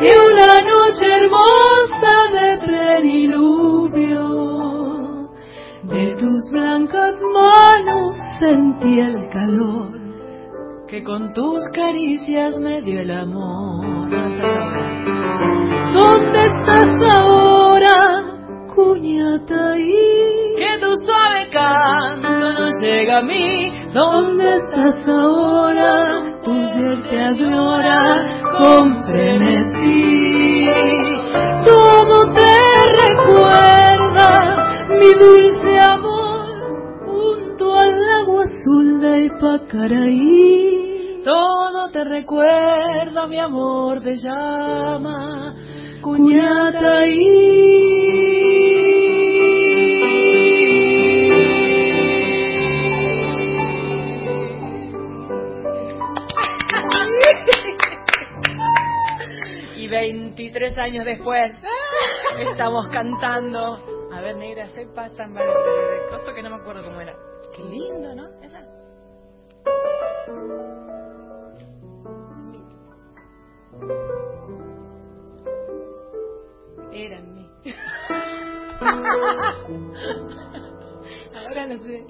[0.00, 4.22] Y una noche hermosa de pleniluvio
[5.84, 9.97] de tus blancas manos sentí el calor
[10.88, 14.08] que con tus caricias me dio el amor.
[15.92, 18.24] ¿Dónde estás ahora,
[18.74, 19.92] cuñataí?
[20.56, 23.72] Que tu suave canto no llega a mí.
[23.92, 26.40] ¿Dónde estás ahora?
[26.44, 30.68] Tus hacerte adorar con frenesí.
[31.64, 32.52] Todo te
[33.04, 34.28] recuerda
[34.88, 35.57] mi dulce
[38.68, 41.22] azul de Ipacaraí.
[41.24, 45.54] Todo te recuerda mi amor de llama,
[46.00, 47.48] cuñata y
[59.76, 61.54] y 23 años después
[62.38, 63.97] estamos cantando.
[64.18, 67.14] A ver, negra, se pasan varios de coso que no me acuerdo cómo era.
[67.54, 68.26] Qué lindo, ¿no?
[68.42, 68.66] Esa.
[76.92, 77.48] Era en mí.
[81.36, 82.04] Ahora no sé.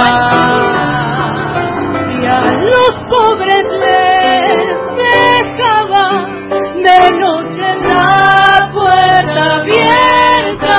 [0.00, 1.60] Abierta.
[2.08, 6.06] Si a los pobres les dejaba
[6.74, 10.78] de noche la puerta abierta.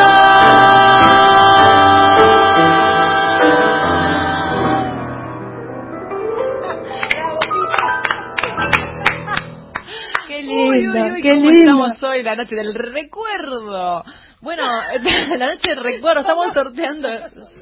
[10.28, 11.86] Qué lindo, qué ¿Cómo lindo.
[11.86, 13.11] Estamos hoy, la noche del recuerdo.
[15.38, 17.08] La noche del recuerdo, estamos sorteando.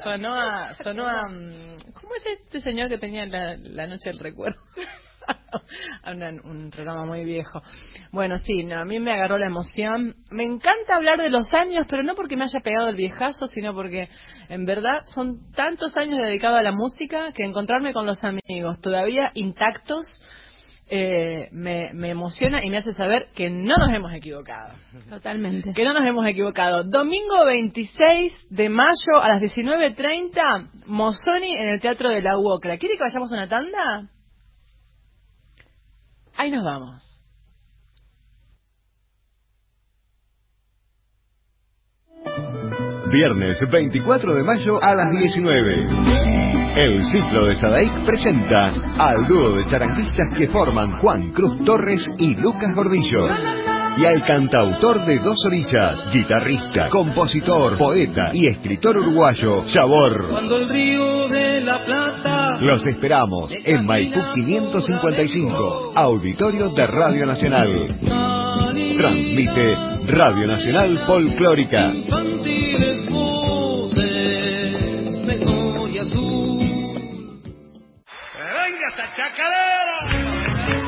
[0.03, 0.73] Sonó a.
[0.75, 4.59] Sonó a mm, ¿Cómo es este señor que tenía la, la noche del recuerdo?
[6.11, 7.61] Una- un programa muy viejo.
[8.11, 10.15] Bueno, sí, no, a mí me agarró la emoción.
[10.31, 13.73] Me encanta hablar de los años, pero no porque me haya pegado el viejazo, sino
[13.73, 14.09] porque
[14.49, 19.31] en verdad son tantos años dedicados a la música que encontrarme con los amigos todavía
[19.35, 20.05] intactos
[20.89, 24.73] eh, me, me emociona y me hace saber que no nos hemos equivocado.
[25.09, 25.73] Totalmente.
[25.73, 26.83] Que no nos hemos equivocado.
[26.83, 32.77] Domingo 26 de mayo a las 19.30, Mosoni en el Teatro de la UOCRA.
[32.77, 34.09] ¿Quiere que vayamos a una tanda?
[36.35, 37.19] Ahí nos vamos.
[43.11, 46.59] Viernes 24 de mayo a las 19.
[46.80, 52.34] El ciclo de Sadaik presenta al dúo de charanguistas que forman Juan Cruz Torres y
[52.36, 53.27] Lucas Gordillo.
[53.97, 60.30] Y al cantautor de Dos Orillas, guitarrista, compositor, poeta y escritor uruguayo, Sabor.
[60.30, 67.67] Cuando el río de la Plata Los esperamos en Maipú 555, Auditorio de Radio Nacional.
[68.95, 69.75] Transmite
[70.07, 71.91] Radio Nacional Folclórica.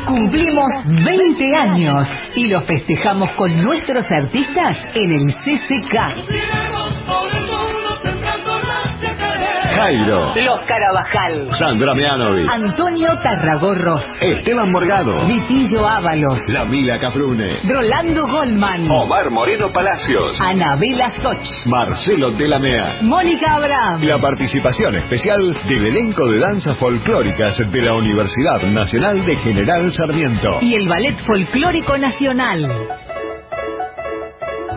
[0.07, 6.50] Cumplimos 20 años y los festejamos con nuestros artistas en el CCK.
[9.71, 10.33] Jairo.
[10.35, 11.47] Los Carabajal.
[11.57, 12.49] Sandra Mianovic.
[12.49, 14.05] Antonio Tarragorros.
[14.19, 15.25] Esteban Morgado.
[15.27, 16.37] Vitillo Ábalos.
[16.47, 17.59] La Mila Caprune.
[17.63, 18.89] Rolando Goldman.
[18.89, 20.39] Omar Moreno Palacios.
[20.41, 21.65] Anabela Soch.
[21.65, 22.99] Marcelo Delamea.
[23.01, 24.01] Mónica Abraham.
[24.03, 30.57] La participación especial del elenco de danzas folclóricas de la Universidad Nacional de General Sarmiento.
[30.61, 32.67] Y el Ballet Folclórico Nacional.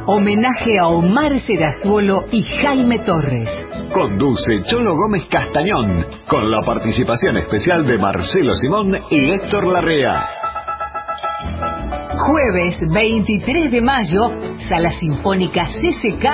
[0.07, 3.49] Homenaje a Omar Serazuolo y Jaime Torres.
[3.95, 10.28] Conduce Cholo Gómez Castañón, con la participación especial de Marcelo Simón y Héctor Larrea.
[12.18, 14.32] Jueves 23 de mayo,
[14.68, 16.24] Sala Sinfónica CCK,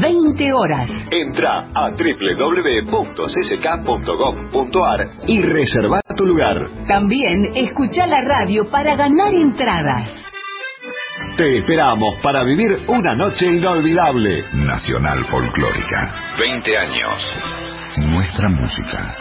[0.00, 0.88] 20 horas.
[1.10, 3.10] Entra a www.csk.gov.ar
[5.26, 6.70] y reserva tu lugar.
[6.86, 10.14] También escucha la radio para ganar entradas.
[11.36, 14.44] Te esperamos para vivir una noche inolvidable.
[14.52, 16.14] Nacional Folclórica.
[16.38, 17.36] 20 años.
[17.96, 19.14] Nuestra música.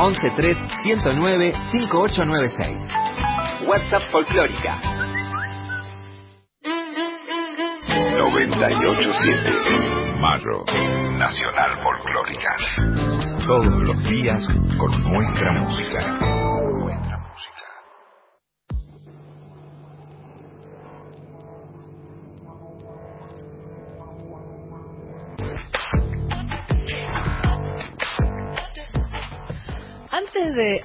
[0.00, 2.88] 113 109 5896.
[3.66, 4.78] WhatsApp Folclórica.
[8.16, 10.14] 987.
[10.20, 10.64] Mayo.
[11.18, 12.56] Nacional Folclórica.
[13.46, 14.46] Todos los días
[14.78, 16.39] con nuestra música.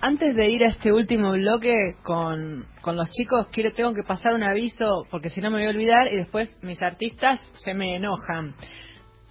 [0.01, 4.33] Antes de ir a este último bloque con, con los chicos, quiero, tengo que pasar
[4.33, 7.95] un aviso porque si no me voy a olvidar y después mis artistas se me
[7.95, 8.53] enojan.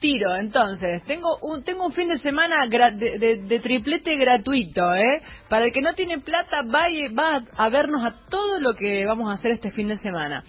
[0.01, 5.23] Tiro, entonces, tengo un, tengo un fin de semana de triplete gratuito, ¿eh?
[5.49, 9.07] Para el que no tiene plata, va, y- va a vernos a todo lo que
[9.07, 10.45] vamos a hacer este fin de semana.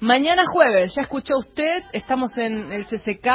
[0.00, 3.26] Mañana jueves, ya escuchó usted, estamos en el CCK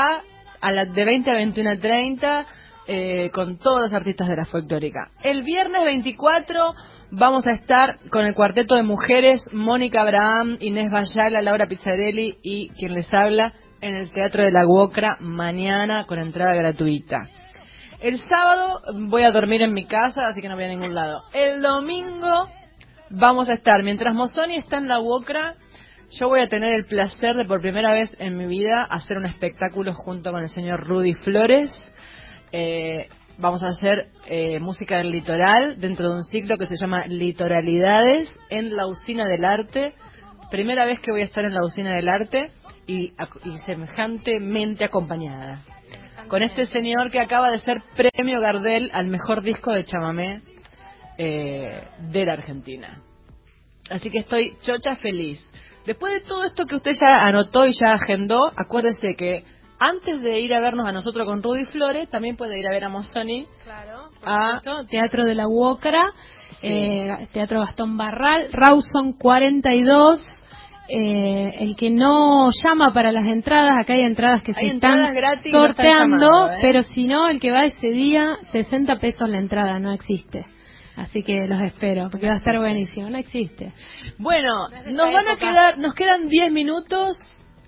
[0.62, 2.46] a las de 20 a 21.30
[2.92, 5.12] eh, con todos los artistas de la folclórica.
[5.22, 6.74] El viernes 24
[7.12, 12.70] vamos a estar con el cuarteto de mujeres, Mónica Abraham, Inés Bayala, Laura Pizzarelli y
[12.70, 17.30] quien les habla en el Teatro de la Guocra mañana con entrada gratuita.
[18.02, 21.22] El sábado voy a dormir en mi casa, así que no voy a ningún lado.
[21.32, 22.48] El domingo
[23.12, 25.58] vamos a estar, mientras Mozoni está en la Uocra,
[26.20, 29.28] yo voy a tener el placer de por primera vez en mi vida hacer un
[29.28, 31.72] espectáculo junto con el señor Rudy Flores.
[32.52, 37.06] Eh, vamos a hacer eh, música del litoral dentro de un ciclo que se llama
[37.08, 39.94] Litoralidades en la Usina del Arte.
[40.52, 42.52] Primera vez que voy a estar en la Usina del Arte
[42.88, 43.14] y,
[43.66, 45.64] semejantemente acompañada.
[46.28, 50.42] Con este señor que acaba de ser premio Gardel al mejor disco de chamamé
[51.18, 53.02] eh, de la Argentina.
[53.90, 55.44] Así que estoy chocha feliz.
[55.86, 59.44] Después de todo esto que usted ya anotó y ya agendó, acuérdese que
[59.80, 62.84] antes de ir a vernos a nosotros con Rudy Flores, también puede ir a ver
[62.84, 63.48] a Mozoni.
[64.24, 66.12] a Teatro de la Uocra,
[66.62, 70.22] eh, Teatro Gastón Barral, Rawson 42.
[70.92, 75.06] Eh, el que no llama para las entradas, acá hay entradas que Hay se están
[75.06, 76.58] entradas no sorteando, llamando, ¿eh?
[76.64, 80.48] pero si no, el que va ese día, 60 pesos la entrada, no existe.
[80.96, 83.72] Así que los espero, porque va a estar buenísimo, no existe.
[84.18, 87.18] Bueno, nos van a quedar, nos quedan 10 minutos.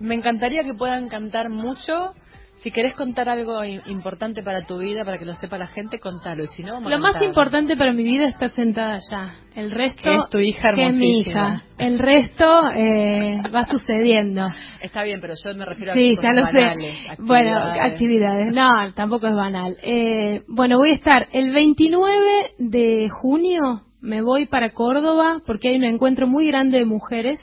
[0.02, 2.14] Me encantaría que puedan cantar mucho.
[2.58, 6.44] Si querés contar algo importante para tu vida, para que lo sepa la gente, contalo.
[6.44, 9.34] Y si no, vamos a Lo más importante para mi vida está sentada allá.
[9.56, 11.42] El resto Que es tu hija que es mi hermosísima.
[11.42, 11.64] hija.
[11.80, 14.46] El resto eh, va sucediendo.
[14.80, 17.10] Está bien, pero yo me refiero a Sí, cosas ya lo banales, sé.
[17.18, 18.54] Bueno, actividades.
[18.54, 19.76] No, tampoco es banal.
[19.82, 22.20] Eh, bueno, voy a estar el 29
[22.60, 23.82] de junio.
[24.02, 27.40] Me voy para Córdoba porque hay un encuentro muy grande de mujeres.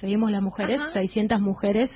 [0.00, 1.90] Seguimos las mujeres, 600 mujeres.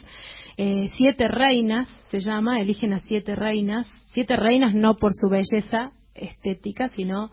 [0.56, 3.86] Eh, siete reinas se llama, eligen a siete reinas.
[4.08, 7.30] Siete reinas no por su belleza estética, sino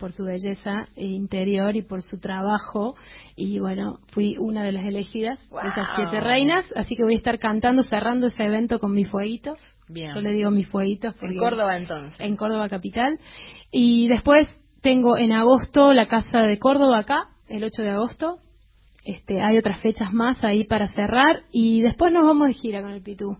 [0.00, 2.96] por su belleza interior y por su trabajo.
[3.36, 7.18] Y bueno, fui una de las elegidas de esas siete reinas, así que voy a
[7.18, 9.58] estar cantando, cerrando ese evento con mis fueguitos.
[9.88, 10.14] Bien.
[10.14, 11.14] Yo le digo mis fueguitos.
[11.20, 12.18] En Córdoba, entonces.
[12.18, 13.18] En Córdoba capital.
[13.70, 14.48] Y después
[14.80, 18.38] tengo en agosto la casa de Córdoba acá, el 8 de agosto.
[19.04, 22.92] Este, hay otras fechas más ahí para cerrar y después nos vamos de gira con
[22.92, 23.36] el Pitú.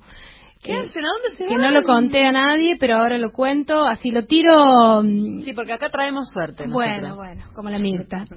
[0.62, 1.04] ¿Qué Que- hacen?
[1.04, 1.62] ¿A dónde se que van?
[1.62, 5.02] no lo conté a nadie, pero ahora lo cuento, así lo tiro.
[5.02, 6.64] mm, Sí, porque acá traemos suerte.
[6.68, 7.18] Bueno, nosotros.
[7.18, 8.24] bueno, como la Mirta.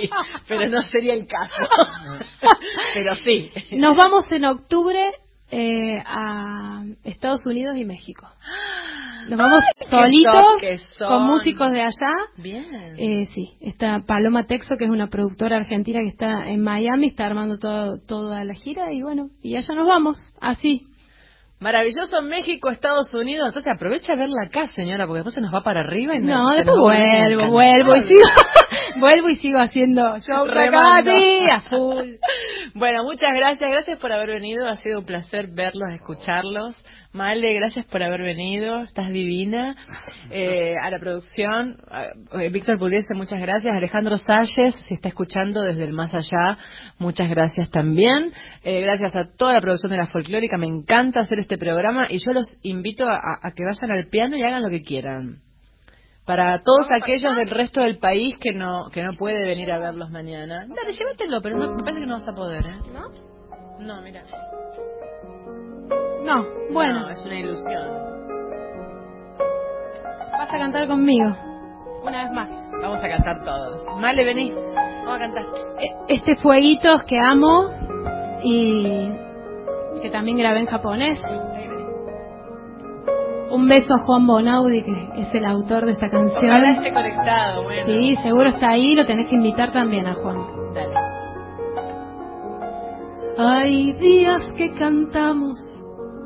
[0.00, 0.08] Sí,
[0.48, 1.52] pero no sería el caso.
[2.94, 3.50] pero sí.
[3.72, 4.98] Nos vamos en octubre
[5.52, 8.26] eh, a Estados Unidos y México.
[9.28, 12.14] Nos vamos Ay, qué solitos top con músicos de allá.
[12.38, 12.96] Bien.
[12.98, 17.26] Eh, sí, está Paloma Texo, que es una productora argentina que está en Miami, está
[17.26, 20.82] armando todo, toda la gira y bueno, y allá nos vamos, así.
[21.62, 23.46] Maravilloso México, Estados Unidos.
[23.48, 26.50] Entonces aprovecha a verla acá, señora, porque después se nos va para arriba y No,
[26.50, 28.20] se después vuelvo, vuelvo y sigo,
[28.96, 31.12] vuelvo y sigo haciendo show acá, Remando.
[31.12, 32.10] sí, a full.
[32.74, 33.70] Bueno, muchas gracias.
[33.70, 34.66] Gracias por haber venido.
[34.66, 36.82] Ha sido un placer verlos, escucharlos.
[37.12, 38.82] Male, gracias por haber venido.
[38.82, 39.76] Estás divina.
[40.34, 41.76] Eh, a la producción,
[42.40, 43.74] eh, Víctor Pugliese, muchas gracias.
[43.74, 46.56] Alejandro Salles, si está escuchando desde el más allá,
[46.98, 48.32] muchas gracias también.
[48.62, 50.56] Eh, gracias a toda la producción de la folclórica.
[50.56, 54.38] Me encanta hacer este programa y yo los invito a, a que vayan al piano
[54.38, 55.42] y hagan lo que quieran.
[56.24, 60.08] Para todos aquellos del resto del país que no que no puede venir a verlos
[60.10, 60.64] mañana.
[60.66, 62.78] Dale, llévatelo, pero no, me parece que no vas a poder, ¿eh?
[62.90, 63.84] ¿No?
[63.84, 64.24] No, mira.
[66.24, 67.82] No, bueno, No, es una ilusión.
[70.38, 71.34] vas a cantar conmigo.
[72.04, 72.48] Una vez más.
[72.80, 73.84] Vamos a cantar todos.
[74.00, 74.52] Male, vení.
[75.04, 75.44] Vamos a cantar.
[75.78, 77.70] E- Este Fueguitos que amo
[78.42, 79.08] y
[80.00, 81.20] que también grabé en japonés.
[83.50, 86.64] Un beso a Juan Bonaudi, que es el autor de esta Ojalá canción.
[86.64, 87.82] esté conectado, bueno.
[87.86, 90.38] Sí, seguro está ahí, lo tenés que invitar también a Juan.
[90.74, 90.94] Dale.
[93.38, 95.58] Hay días que cantamos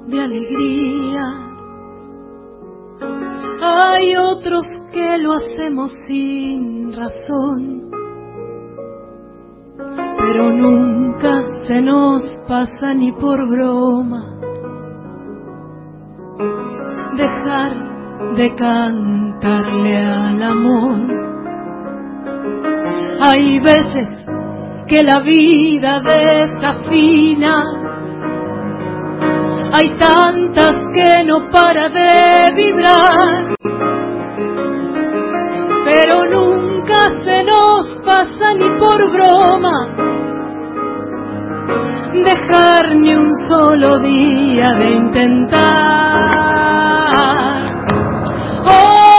[0.07, 1.23] de alegría.
[3.61, 7.91] Hay otros que lo hacemos sin razón.
[10.19, 14.37] Pero nunca se nos pasa ni por broma
[17.17, 17.73] dejar
[18.37, 21.17] de cantarle al amor.
[23.21, 24.09] Hay veces
[24.87, 27.57] que la vida desafina.
[29.73, 33.57] Hay tantas que no para de vibrar.
[35.85, 40.07] Pero nunca se nos pasa ni por broma
[42.25, 45.57] dejar ni un solo día de intentar.
[48.65, 49.16] Hoy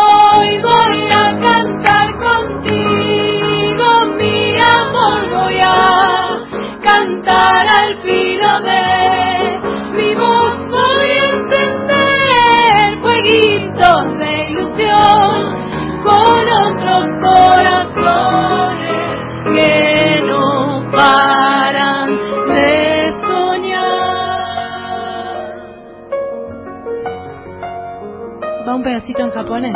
[28.87, 29.75] pedacito en japonés.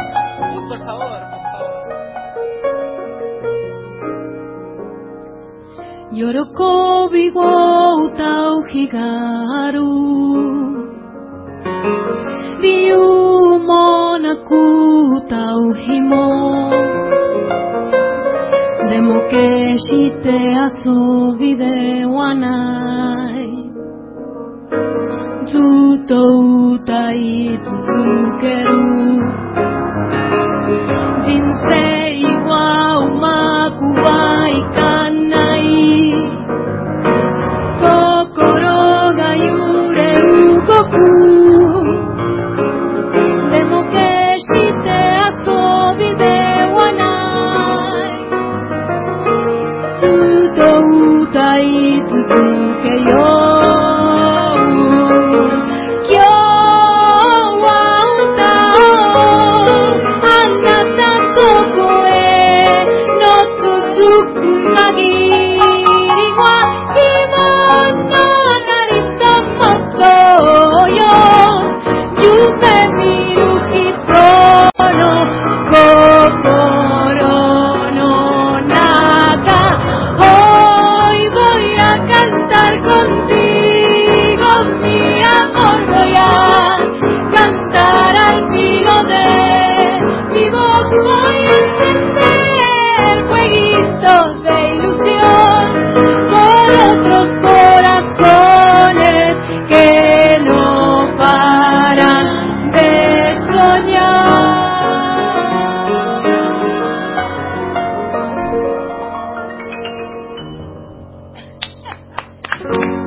[0.69, 1.71] Por favor, por favor.
[6.11, 9.91] Yorokobi wo utau higaru
[12.61, 13.05] Ryu
[13.67, 14.61] monaku
[15.17, 16.50] utau himo
[19.11, 23.51] que chite a su video, mokexitea zubide guanai
[25.51, 28.85] Zutouta itzuzukeru
[31.25, 32.30] Zintzei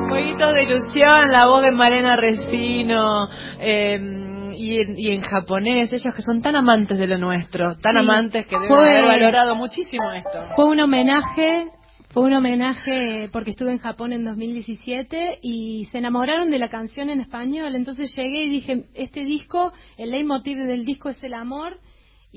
[0.09, 3.27] Jueguitos de ilusión, la voz de Malena Resino.
[3.59, 4.21] eh,
[4.57, 7.99] y, en, y en japonés, ellos que son tan amantes de lo nuestro, tan Sí.
[7.99, 10.29] amantes que deben Fue- haber valorado muchísimo esto.
[10.55, 11.67] Fue un homenaje,
[12.13, 17.09] fue un homenaje porque estuve en Japón en 2017 y se enamoraron de la canción
[17.09, 17.75] en español.
[17.75, 21.77] Entonces llegué y dije, este disco, el leitmotiv del disco es el amor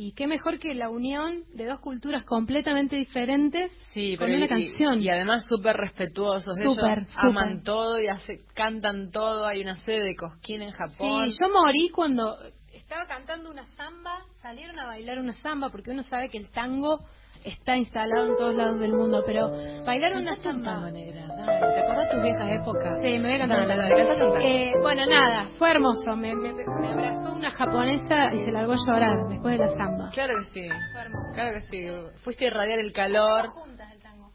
[0.01, 4.49] Y qué mejor que la unión de dos culturas completamente diferentes Sí, con una y-
[4.49, 5.03] canción.
[5.03, 6.55] Y, además súper respetuosos.
[6.63, 7.27] Súper, Ellos súper.
[7.31, 9.45] aman todo y hace- cantan todo.
[9.49, 11.29] Hay una sede de cosquín en Japón.
[11.29, 12.39] Sí, yo morí cuando
[12.73, 17.01] estaba cantando una samba, salieron a bailar una samba, porque uno sabe que el tango
[17.45, 19.51] está instalado en todos lados del mundo, pero
[19.87, 20.91] bailaron una samba.
[20.91, 21.59] negra, dale.
[21.75, 22.99] ¿Te acordás tus viejas épocas?
[23.03, 24.37] Sí, me voy a cantar tango.
[24.41, 26.17] Eh, bueno, nada, fue hermoso.
[26.17, 30.11] Me, me- me abrazó una japonesa y se largó a llorar después de la samba.
[30.13, 30.69] Claro que sí.
[30.93, 31.35] Fue hermoso.
[31.35, 31.87] Claro que sí.
[32.25, 33.47] Fuiste a irradiar el calor.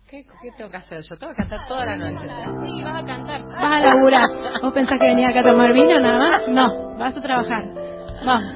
[0.10, 1.18] ¿Qué, qué tengo que hacer yo?
[1.18, 2.28] Tengo que cantar toda la noche.
[2.66, 3.44] Sí, vas a cantar.
[3.48, 4.30] Vas a laburar.
[4.62, 6.42] ¿Vos pensás que venía acá a tomar vino nada más?
[6.50, 7.64] No, vas a trabajar.
[8.26, 8.56] Vamos.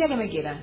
[0.00, 0.58] día que me quieras.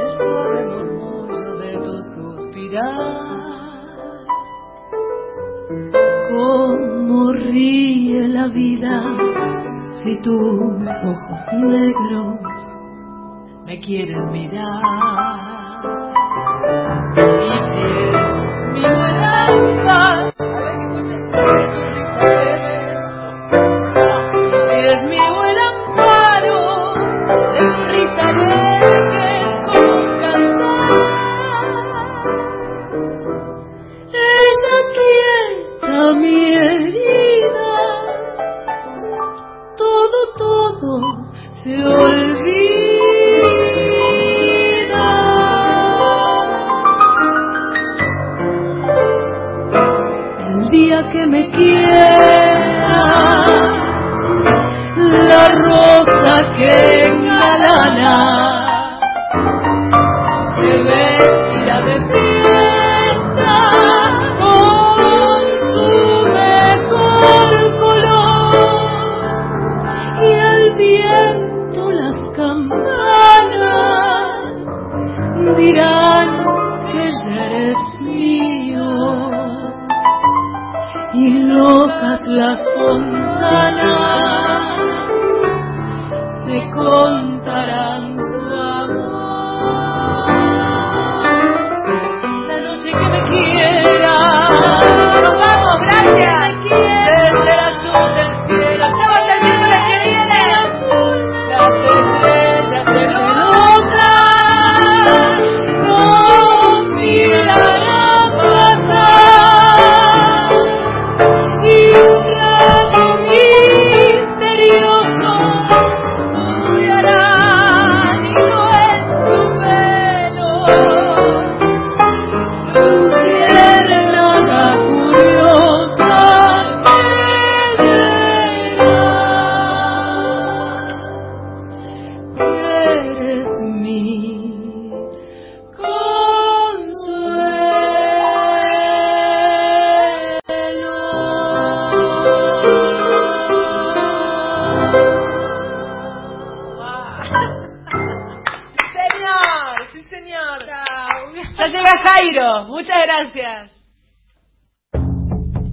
[0.00, 3.52] el suave murmullo de tu suspirar.
[6.30, 9.00] Cómo ríe la vida
[10.02, 12.40] si tus ojos negros
[13.64, 14.82] me quieren mirar.
[17.14, 18.34] Y si es
[18.72, 20.31] mi buena alma,